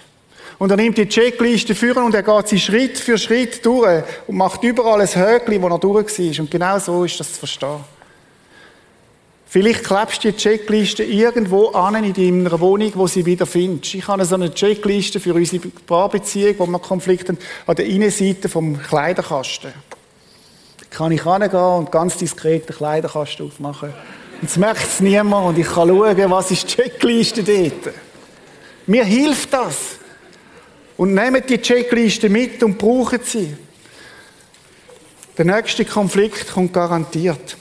Und 0.58 0.72
er 0.72 0.78
nimmt 0.78 0.98
die 0.98 1.08
Checkliste 1.08 1.74
führen 1.74 2.04
und 2.04 2.16
er 2.16 2.24
geht 2.24 2.50
sie 2.50 2.60
Schritt 2.60 2.98
für 2.98 3.18
Schritt 3.18 3.66
durch 3.66 4.04
und 4.28 4.36
macht 4.36 4.62
überall 4.62 5.00
ein 5.00 5.08
Höckli, 5.08 5.62
wo 5.62 5.70
er 5.70 5.80
durch 5.80 6.20
war. 6.20 6.40
Und 6.42 6.52
genau 6.52 6.78
so 6.80 7.06
ist 7.06 7.18
das 7.18 7.32
zu 7.32 7.40
verstehen. 7.40 7.99
Vielleicht 9.52 9.84
klebst 9.84 10.24
du 10.24 10.32
die 10.32 10.38
Checkliste 10.38 11.04
irgendwo 11.04 11.70
an 11.70 12.04
in 12.04 12.14
deiner 12.14 12.60
Wohnung, 12.60 12.92
wo 12.94 13.08
sie 13.08 13.26
wieder 13.26 13.48
findest. 13.48 13.96
Ich 13.96 14.08
habe 14.08 14.24
so 14.24 14.36
eine 14.36 14.54
Checkliste 14.54 15.20
für 15.20 15.34
unsere 15.34 15.68
Paarbeziehung, 15.88 16.54
wo 16.60 16.68
wir 16.68 16.78
Konflikte 16.78 17.30
haben, 17.34 17.40
an 17.66 17.76
der 17.76 17.88
Innenseite 17.88 18.48
vom 18.48 18.80
Kleiderkasten. 18.80 19.74
Da 20.78 20.86
kann 20.92 21.12
ich 21.12 21.24
hingehen 21.24 21.60
und 21.60 21.92
ganz 21.92 22.18
diskret 22.18 22.70
den 22.70 22.76
Kleiderkasten 22.76 23.48
aufmachen. 23.48 23.92
Es 24.46 24.56
merkt 24.56 24.86
es 24.86 25.00
niemand 25.00 25.48
und 25.48 25.58
ich 25.58 25.68
kann 25.68 25.90
schauen, 25.90 26.30
was 26.30 26.52
ist 26.52 26.70
die 26.70 26.84
Checkliste 26.84 27.42
dort. 27.42 27.96
Mir 28.86 29.04
hilft 29.04 29.52
das. 29.52 29.96
Und 30.96 31.16
nehmt 31.16 31.50
die 31.50 31.60
Checkliste 31.60 32.30
mit 32.30 32.62
und 32.62 32.78
braucht 32.78 33.26
sie. 33.26 33.58
Der 35.40 35.46
nächste 35.46 35.86
Konflikt 35.86 36.54
kommt 36.54 36.72
garantiert. 36.72 37.58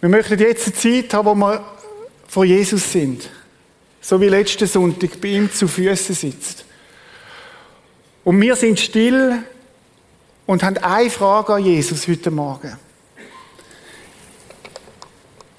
Wir 0.00 0.10
möchten 0.10 0.38
jetzt 0.38 0.66
eine 0.66 0.74
Zeit 0.74 1.14
haben, 1.14 1.26
wo 1.26 1.34
wir 1.34 1.64
vor 2.28 2.44
Jesus 2.44 2.92
sind. 2.92 3.30
So 4.00 4.20
wie 4.20 4.28
letzten 4.28 4.66
Sonntag 4.66 5.20
bei 5.20 5.28
ihm 5.28 5.52
zu 5.52 5.66
Füßen 5.66 6.14
sitzt. 6.14 6.64
Und 8.24 8.40
wir 8.40 8.56
sind 8.56 8.78
still 8.78 9.42
und 10.44 10.62
haben 10.62 10.78
eine 10.78 11.10
Frage 11.10 11.54
an 11.54 11.64
Jesus 11.64 12.06
heute 12.06 12.30
Morgen. 12.30 12.76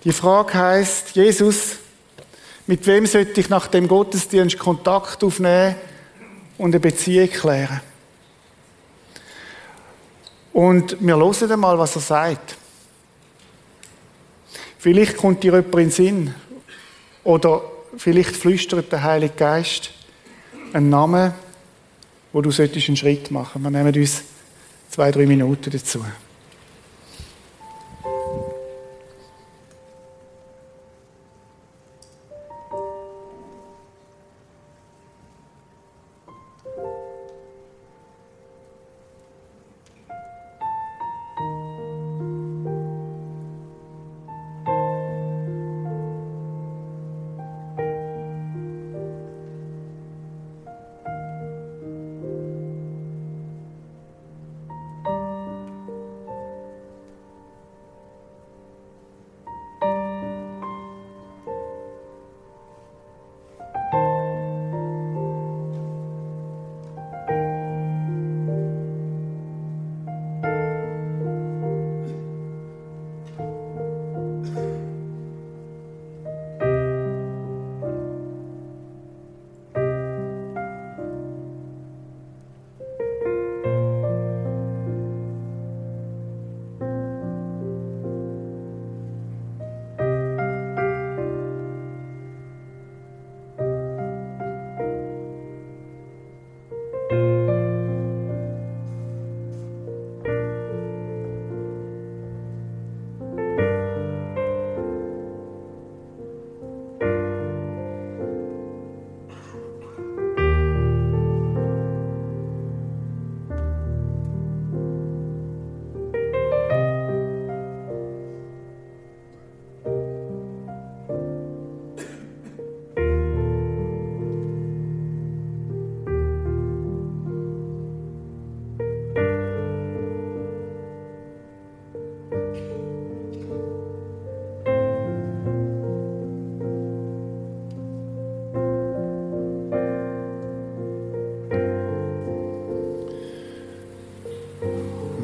Die 0.03 0.11
Frage 0.11 0.53
heißt: 0.53 1.15
Jesus, 1.15 1.77
mit 2.67 2.85
wem 2.85 3.05
sollte 3.05 3.41
ich 3.41 3.49
nach 3.49 3.67
dem 3.67 3.87
Gottesdienst 3.87 4.59
Kontakt 4.59 5.23
aufnehmen 5.23 5.75
und 6.57 6.71
eine 6.71 6.79
Beziehung 6.79 7.29
klären? 7.29 7.81
Und 10.53 10.97
wir 10.99 11.17
hören 11.17 11.51
einmal, 11.51 11.77
was 11.79 11.95
er 11.95 12.01
sagt. 12.01 12.57
Vielleicht 14.79 15.17
kommt 15.17 15.43
dir 15.43 15.53
jemand 15.53 15.73
in 15.73 15.79
den 15.79 15.91
Sinn. 15.91 16.33
Oder 17.23 17.61
vielleicht 17.97 18.35
flüstert 18.35 18.91
der 18.91 19.03
Heilige 19.03 19.33
Geist 19.35 19.91
einen 20.73 20.89
Namen, 20.89 21.33
wo 22.31 22.41
du 22.41 22.49
einen 22.49 22.95
Schritt 22.95 23.31
machen 23.31 23.63
solltest. 23.63 23.73
Wir 23.73 23.83
nehmen 23.83 24.01
uns 24.01 24.23
zwei, 24.89 25.11
drei 25.11 25.25
Minuten 25.25 25.71
dazu. 25.71 26.03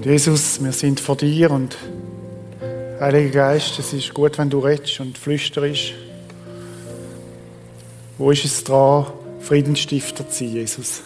Und 0.03 0.09
Jesus, 0.09 0.61
wir 0.61 0.73
sind 0.73 0.99
vor 0.99 1.15
dir 1.15 1.49
und 1.49 1.77
Heiliger 2.99 3.29
Geist, 3.29 3.79
es 3.79 3.93
ist 3.93 4.13
gut, 4.13 4.37
wenn 4.37 4.49
du 4.49 4.59
redest 4.59 4.99
und 4.99 5.17
flüsterst. 5.17 5.93
Wo 8.17 8.29
ist 8.29 8.43
es 8.43 8.65
dran, 8.65 9.05
Friedensstifter 9.39 10.27
zu 10.27 10.39
sein, 10.39 10.55
Jesus? 10.55 11.03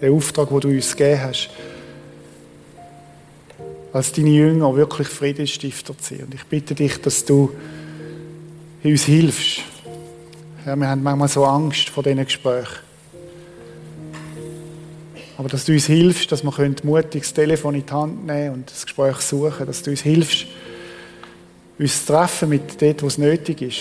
Der 0.00 0.10
Auftrag, 0.10 0.48
den 0.48 0.60
du 0.60 0.68
uns 0.68 0.96
gegeben 0.96 1.20
hast, 1.22 1.50
als 3.92 4.10
deine 4.12 4.30
Jünger 4.30 4.74
wirklich 4.74 5.08
Friedensstifter 5.08 5.98
zu 5.98 6.14
sein. 6.14 6.24
Und 6.24 6.34
ich 6.34 6.44
bitte 6.44 6.74
dich, 6.74 6.98
dass 6.98 7.26
du 7.26 7.50
uns 8.82 9.04
hilfst. 9.04 9.60
Ja, 10.64 10.76
wir 10.76 10.88
haben 10.88 11.02
manchmal 11.02 11.28
so 11.28 11.44
Angst 11.44 11.90
vor 11.90 12.02
diesen 12.02 12.24
Gesprächen. 12.24 12.89
Aber 15.40 15.48
dass 15.48 15.64
du 15.64 15.72
uns 15.72 15.86
hilfst, 15.86 16.30
dass 16.30 16.44
wir 16.44 16.74
mutig 16.82 17.22
das 17.22 17.32
Telefon 17.32 17.74
in 17.74 17.86
die 17.86 17.90
Hand 17.90 18.26
nehmen 18.26 18.56
und 18.56 18.70
das 18.70 18.84
Gespräch 18.84 19.16
suchen, 19.20 19.64
dass 19.64 19.82
du 19.82 19.90
uns 19.90 20.02
hilfst, 20.02 20.44
uns 21.78 22.04
zu 22.04 22.12
treffen 22.12 22.50
mit 22.50 22.82
dort, 22.82 23.02
wo 23.02 23.06
es 23.06 23.16
nötig 23.16 23.62
ist. 23.62 23.78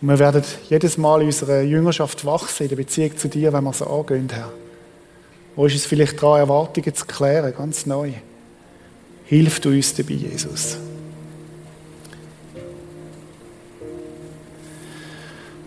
Und 0.00 0.10
wir 0.10 0.18
werden 0.20 0.44
jedes 0.70 0.96
Mal 0.96 1.22
in 1.22 1.26
unserer 1.26 1.62
Jüngerschaft 1.62 2.24
wachsen, 2.24 2.62
in 2.62 2.68
der 2.68 2.76
Beziehung 2.76 3.16
zu 3.16 3.26
dir, 3.26 3.52
wenn 3.52 3.64
wir 3.64 3.72
so 3.72 3.84
angehen, 3.86 4.28
Herr. 4.32 4.52
Wo 5.56 5.66
ist 5.66 5.74
es 5.74 5.86
vielleicht 5.86 6.22
dran, 6.22 6.38
Erwartungen 6.38 6.94
zu 6.94 7.04
klären, 7.04 7.52
ganz 7.52 7.84
neu? 7.84 8.12
Hilf 9.24 9.58
du 9.58 9.70
uns 9.70 9.92
dabei, 9.92 10.14
Jesus. 10.14 10.76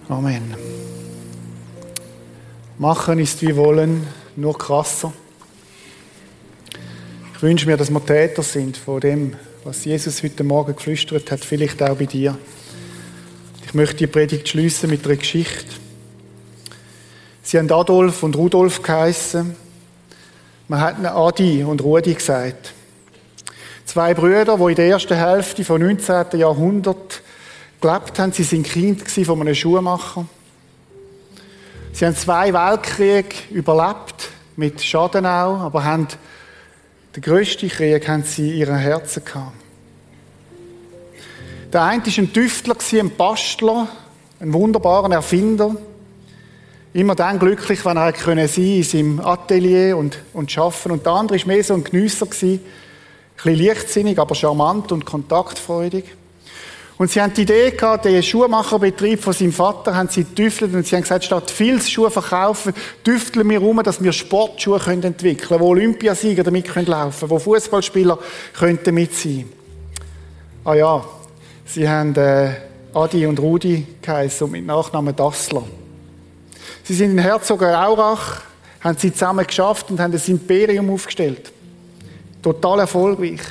Amen. 0.07 0.66
Machen 2.79 3.17
ist 3.17 3.41
wie 3.41 3.55
wollen, 3.55 4.05
nur 4.35 4.55
krasser. 4.55 5.11
Ich 7.33 7.41
wünsche 7.41 7.65
mir, 7.65 7.75
dass 7.75 7.89
wir 7.89 8.05
Täter 8.05 8.43
sind 8.43 8.77
von 8.77 8.99
dem, 8.99 9.35
was 9.63 9.83
Jesus 9.83 10.21
heute 10.21 10.43
Morgen 10.43 10.75
geflüstert 10.75 11.31
hat, 11.31 11.43
vielleicht 11.43 11.81
auch 11.81 11.95
bei 11.95 12.05
dir. 12.05 12.37
Ich 13.65 13.73
möchte 13.73 13.95
die 13.95 14.05
Predigt 14.05 14.47
schließen 14.47 14.91
mit 14.91 15.05
einer 15.05 15.15
Geschichte. 15.15 15.65
Sie 17.41 17.57
haben 17.57 17.71
Adolf 17.71 18.21
und 18.21 18.35
Rudolf 18.35 18.83
geheißen. 18.83 19.55
Man 20.67 20.79
hat 20.79 20.99
ihnen 20.99 21.07
Adi 21.07 21.63
und 21.63 21.81
Rudi 21.81 22.13
gesagt. 22.13 22.73
Zwei 23.85 24.13
Brüder, 24.13 24.55
die 24.55 24.69
in 24.69 24.75
der 24.75 24.87
ersten 24.87 25.17
Hälfte 25.17 25.63
des 25.63 25.69
19. 25.69 26.39
Jahrhunderts 26.39 27.23
gelebt 27.81 28.19
haben. 28.19 28.33
Sie 28.33 28.43
sind 28.43 28.67
Kind 28.67 29.09
von 29.09 29.41
einem 29.41 29.55
Schuhmacher. 29.55 30.27
Sie 31.97 32.05
haben 32.05 32.15
zwei 32.15 32.53
Weltkriege 32.53 33.35
überlebt, 33.49 34.29
mit 34.55 34.83
Schaden 34.83 35.25
auch, 35.25 35.61
aber 35.61 35.83
haben 35.83 36.07
den 37.15 37.23
grössten 37.23 37.69
Krieg 37.69 38.07
haben 38.07 38.21
sie 38.21 38.51
in 38.51 38.57
ihren 38.57 38.75
Herzen 38.75 39.25
gehabt. 39.25 39.55
Der 41.73 41.81
eine 41.81 42.05
war 42.05 42.13
ein 42.15 42.31
Tüftler, 42.33 42.75
ein 42.99 43.09
Bastler, 43.17 43.87
ein 44.39 44.53
wunderbarer 44.53 45.11
Erfinder. 45.11 45.75
Immer 46.93 47.15
dann 47.15 47.39
glücklich, 47.39 47.83
wenn 47.83 47.97
er 47.97 48.47
sein 48.47 48.63
in 48.63 48.83
seinem 48.83 49.19
Atelier 49.19 49.97
und, 49.97 50.19
und 50.33 50.55
arbeiten. 50.55 50.91
Und 50.91 51.03
der 51.03 51.13
andere 51.13 51.39
war 51.39 51.47
mehr 51.47 51.63
so 51.63 51.73
ein 51.73 51.83
Genüsser, 51.83 52.27
ein 52.27 52.29
bisschen 52.29 52.59
leichtsinnig, 53.43 54.19
aber 54.19 54.35
charmant 54.35 54.91
und 54.91 55.03
kontaktfreudig. 55.03 56.05
Und 56.97 57.11
sie 57.11 57.21
haben 57.21 57.33
die 57.33 57.43
Idee 57.43 57.71
gehabt, 57.71 58.05
den 58.05 58.23
Schuhmacherbetrieb 58.23 59.21
von 59.21 59.33
seinem 59.33 59.53
Vater 59.53 59.95
haben 59.95 60.09
sie 60.09 60.23
tüftelt 60.23 60.73
und 60.73 60.85
sie 60.85 60.95
haben 60.95 61.03
gesagt, 61.03 61.25
statt 61.25 61.51
viel 61.51 61.79
Schuhe 61.79 62.09
verkaufen, 62.09 62.73
tüfteln 63.03 63.47
wir 63.49 63.61
um, 63.61 63.83
dass 63.83 64.01
wir 64.01 64.11
Sportschuhe 64.11 64.79
können 64.79 65.03
entwickeln 65.03 65.47
können, 65.47 65.59
wo 65.59 65.67
Olympiasieger 65.67 66.43
damit 66.43 66.67
können 66.67 66.87
laufen 66.87 67.29
wo 67.29 67.37
Fußballspieler 67.37 68.17
könnten 68.57 68.95
mit 68.95 69.13
sein. 69.13 69.45
Ah 70.65 70.73
ja, 70.73 71.05
sie 71.65 71.87
haben 71.87 72.15
äh, 72.15 72.55
Adi 72.93 73.27
und 73.27 73.39
Rudi 73.39 73.85
geheißen 74.01 74.45
und 74.45 74.51
mit 74.51 74.65
Nachnamen 74.65 75.15
Dassler. 75.15 75.63
Sie 76.83 76.95
sind 76.95 77.11
in 77.11 77.19
Herzogenaurach, 77.19 78.41
haben 78.79 78.97
sie 78.97 79.13
zusammen 79.13 79.45
geschafft 79.45 79.91
und 79.91 79.99
haben 79.99 80.11
das 80.11 80.27
Imperium 80.27 80.89
aufgestellt. 80.89 81.51
Total 82.41 82.79
erfolgreich. 82.79 83.41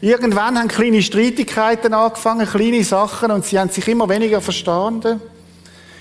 Irgendwann 0.00 0.58
haben 0.58 0.68
kleine 0.68 1.02
Streitigkeiten 1.02 1.92
angefangen, 1.92 2.46
kleine 2.46 2.84
Sachen, 2.84 3.30
und 3.30 3.44
sie 3.44 3.58
haben 3.58 3.70
sich 3.70 3.86
immer 3.88 4.08
weniger 4.08 4.40
verstanden. 4.40 5.20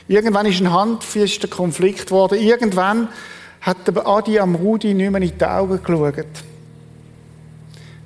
Irgendwann 0.07 0.45
ist 0.45 0.61
ein 0.61 0.71
handfester 0.71 1.47
Konflikt 1.47 2.05
geworden. 2.05 2.39
Irgendwann 2.39 3.09
hat 3.61 3.87
der 3.87 4.05
Adi 4.07 4.39
am 4.39 4.55
Rudi 4.55 4.93
nicht 4.93 5.11
mehr 5.11 5.21
in 5.21 5.37
die 5.37 5.45
Augen 5.45 5.81
geschaut. 5.83 6.25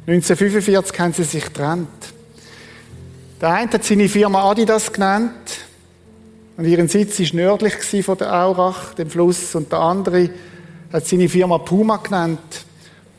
1945 0.07 0.99
haben 0.99 1.13
sie 1.13 1.23
sich 1.23 1.43
getrennt. 1.43 1.87
Der 3.39 3.53
eine 3.53 3.71
hat 3.71 3.83
seine 3.83 4.09
Firma 4.09 4.49
Adidas 4.49 4.91
genannt 4.91 5.31
und 6.57 6.65
ihren 6.65 6.87
Sitz 6.87 7.19
war 7.19 7.27
nördlich 7.33 8.03
von 8.03 8.17
der 8.17 8.33
Aurach, 8.33 8.93
dem 8.93 9.09
Fluss, 9.09 9.55
und 9.55 9.71
der 9.71 9.79
andere 9.79 10.29
hat 10.91 11.05
seine 11.05 11.29
Firma 11.29 11.57
Puma 11.57 11.97
genannt 11.97 12.65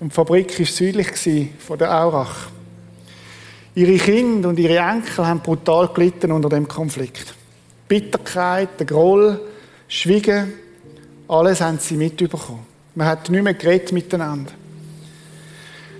und 0.03 0.09
die 0.09 0.15
Fabrik 0.17 0.59
war 0.59 0.67
südlich 0.67 1.49
von 1.61 1.79
der 1.79 1.97
Aurach. 1.97 2.49
Ihre 3.77 3.97
Kinder 3.99 4.49
und 4.49 4.59
ihre 4.59 4.79
Enkel 4.79 5.25
haben 5.25 5.39
brutal 5.39 5.91
gelitten 5.95 6.33
unter 6.33 6.49
dem 6.49 6.67
Konflikt. 6.67 7.33
Bitterkeit, 7.87 8.81
der 8.81 8.87
Groll, 8.87 9.41
Schwiegen, 9.87 10.55
alles 11.29 11.61
haben 11.61 11.79
sie 11.79 11.95
mitbekommen. 11.95 12.67
Man 12.97 13.07
hat 13.07 13.31
nicht 13.31 13.45
mehr 13.45 13.55
geredet 13.55 13.93
miteinander. 13.93 14.51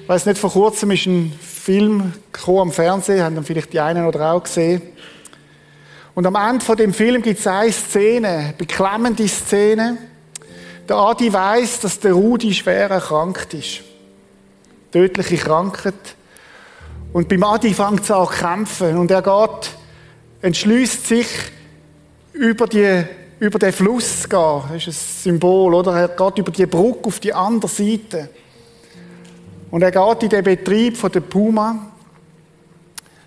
Ich 0.03 0.09
weiss 0.09 0.27
nicht, 0.27 0.39
vor 0.39 0.51
kurzem 0.51 0.91
ist 0.91 1.07
ein 1.07 1.33
Film 1.41 2.13
am 2.45 2.73
Fernsehen, 2.73 3.23
haben 3.23 3.37
dann 3.37 3.45
vielleicht 3.45 3.73
die 3.73 3.79
einen 3.79 4.05
oder 4.05 4.33
auch 4.33 4.43
gesehen. 4.43 4.83
Und 6.17 6.27
am 6.27 6.35
Ende 6.35 6.65
von 6.65 6.77
dem 6.77 6.93
Film 6.93 7.23
gibt 7.23 7.39
es 7.39 7.47
eine 7.47 7.71
Szene, 7.71 8.55
beklemmende 8.59 9.29
Szene. 9.29 9.97
Der 10.89 10.97
Adi 10.97 11.33
weiß, 11.33 11.79
dass 11.79 12.01
der 12.01 12.15
Rudi 12.15 12.53
schwer 12.53 12.91
erkrankt 12.91 13.55
ist. 13.55 13.92
Tödliche 14.93 15.37
Krankheit. 15.37 15.95
Und 17.13 17.29
beim 17.29 17.43
Adi 17.43 17.75
fängt 17.75 18.03
es 18.03 18.11
an 18.11 18.29
zu 18.29 18.35
kämpfen. 18.35 18.97
Und 18.99 19.11
er 19.11 19.23
geht, 19.23 19.71
entschließt 20.43 21.07
sich, 21.07 21.27
über, 22.33 22.67
die, 22.67 23.05
über 23.41 23.59
den 23.59 23.73
Fluss 23.73 24.23
zu 24.23 24.29
gehen. 24.29 24.63
Das 24.73 24.87
ist 24.87 24.89
ein 24.89 25.33
Symbol, 25.33 25.75
oder? 25.75 25.95
Er 25.95 26.09
geht 26.09 26.39
über 26.39 26.53
die 26.53 26.67
Brücke 26.67 27.07
auf 27.07 27.21
die 27.21 27.33
andere 27.33 27.71
Seite. 27.71 28.31
Und 29.71 29.83
er 29.83 29.91
geht 29.91 30.23
in 30.23 30.29
den 30.29 30.45
Betrieb 30.45 30.97
von 30.97 31.11
der 31.11 31.21
Puma, 31.21 31.93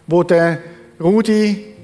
wo 0.07 0.23
der 0.23 0.59
Rudi 0.99 1.75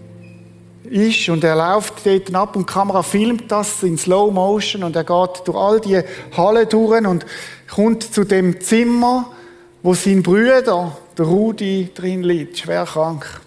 ist 0.89 1.29
und 1.29 1.43
er 1.43 1.55
läuft 1.55 2.05
dort 2.05 2.33
ab 2.35 2.55
und 2.55 2.69
die 2.69 2.73
Kamera 2.73 3.01
filmt 3.01 3.51
das 3.51 3.81
in 3.83 3.97
Slow 3.97 4.31
Motion 4.31 4.83
und 4.83 4.95
er 4.95 5.03
geht 5.03 5.41
durch 5.45 5.57
all 5.57 5.79
die 5.79 6.01
Halle 6.35 6.65
durch 6.65 7.05
und 7.05 7.25
kommt 7.73 8.03
zu 8.03 8.23
dem 8.23 8.59
Zimmer, 8.59 9.31
wo 9.83 9.93
sein 9.93 10.21
Bruder, 10.21 10.95
der 11.17 11.25
Rudi, 11.25 11.89
drin 11.93 12.23
liegt, 12.23 12.59
schwer 12.59 12.85
krank. 12.85 13.41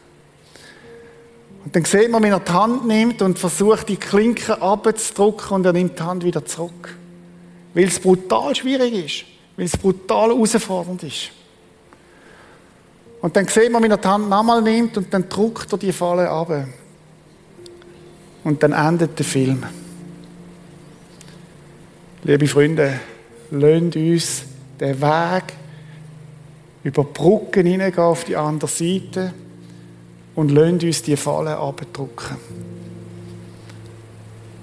Und 1.65 1.75
dann 1.75 1.85
sieht 1.85 2.11
man, 2.11 2.23
wie 2.23 2.29
er 2.29 2.41
die 2.41 2.53
Hand 2.53 2.87
nimmt 2.87 3.23
und 3.23 3.39
versucht, 3.39 3.89
die 3.89 3.97
Klinke 3.97 4.61
abzudrücken 4.61 5.57
und 5.57 5.67
er 5.67 5.73
nimmt 5.73 5.99
die 5.99 6.03
Hand 6.03 6.25
wieder 6.25 6.45
zurück. 6.45 6.95
Weil 7.73 7.85
es 7.85 7.99
brutal 7.99 8.55
schwierig 8.55 8.93
ist. 8.93 9.25
Weil 9.57 9.67
es 9.67 9.77
brutal 9.77 10.31
herausfordernd 10.31 11.03
ist. 11.05 11.31
Und 13.23 13.35
dann 13.35 13.49
sieht 13.49 13.73
man, 13.73 13.83
wie 13.83 13.89
er 13.89 13.97
die 13.97 14.07
Hand 14.07 14.29
nochmal 14.29 14.61
nimmt 14.61 14.99
und 14.99 15.13
dann 15.15 15.29
drückt 15.29 15.73
er 15.73 15.79
die 15.79 15.93
Falle 15.93 16.29
ab. 16.29 16.67
Und 18.45 18.63
dann 18.63 18.73
endet 18.73 19.19
der 19.19 19.25
Film. 19.25 19.65
Liebe 22.25 22.47
Freunde, 22.47 23.01
lasst 23.51 23.97
uns 23.97 24.43
den 24.79 25.01
Weg 25.01 25.64
über 26.85 27.03
Brücken 27.03 27.67
hineingehen 27.67 28.05
auf 28.05 28.25
die 28.25 28.37
andere 28.37 28.71
Seite 28.71 29.33
und 30.35 30.51
lasst 30.51 30.85
uns 30.85 31.03
die 31.03 31.17
Falle 31.17 31.57
abdrucken. 31.57 32.37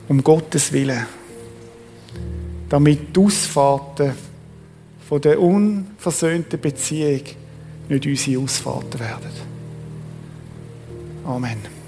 Um 0.07 0.23
Gottes 0.23 0.71
Willen. 0.71 1.05
Damit 2.69 3.15
die 3.15 3.19
Ausfahrten 3.19 4.13
von 5.07 5.21
der 5.21 5.41
unversöhnten 5.41 6.59
Beziehung 6.59 7.21
nicht 7.89 8.05
unsere 8.05 8.43
Ausfahrten 8.43 8.99
werden. 8.99 9.31
Amen. 11.25 11.80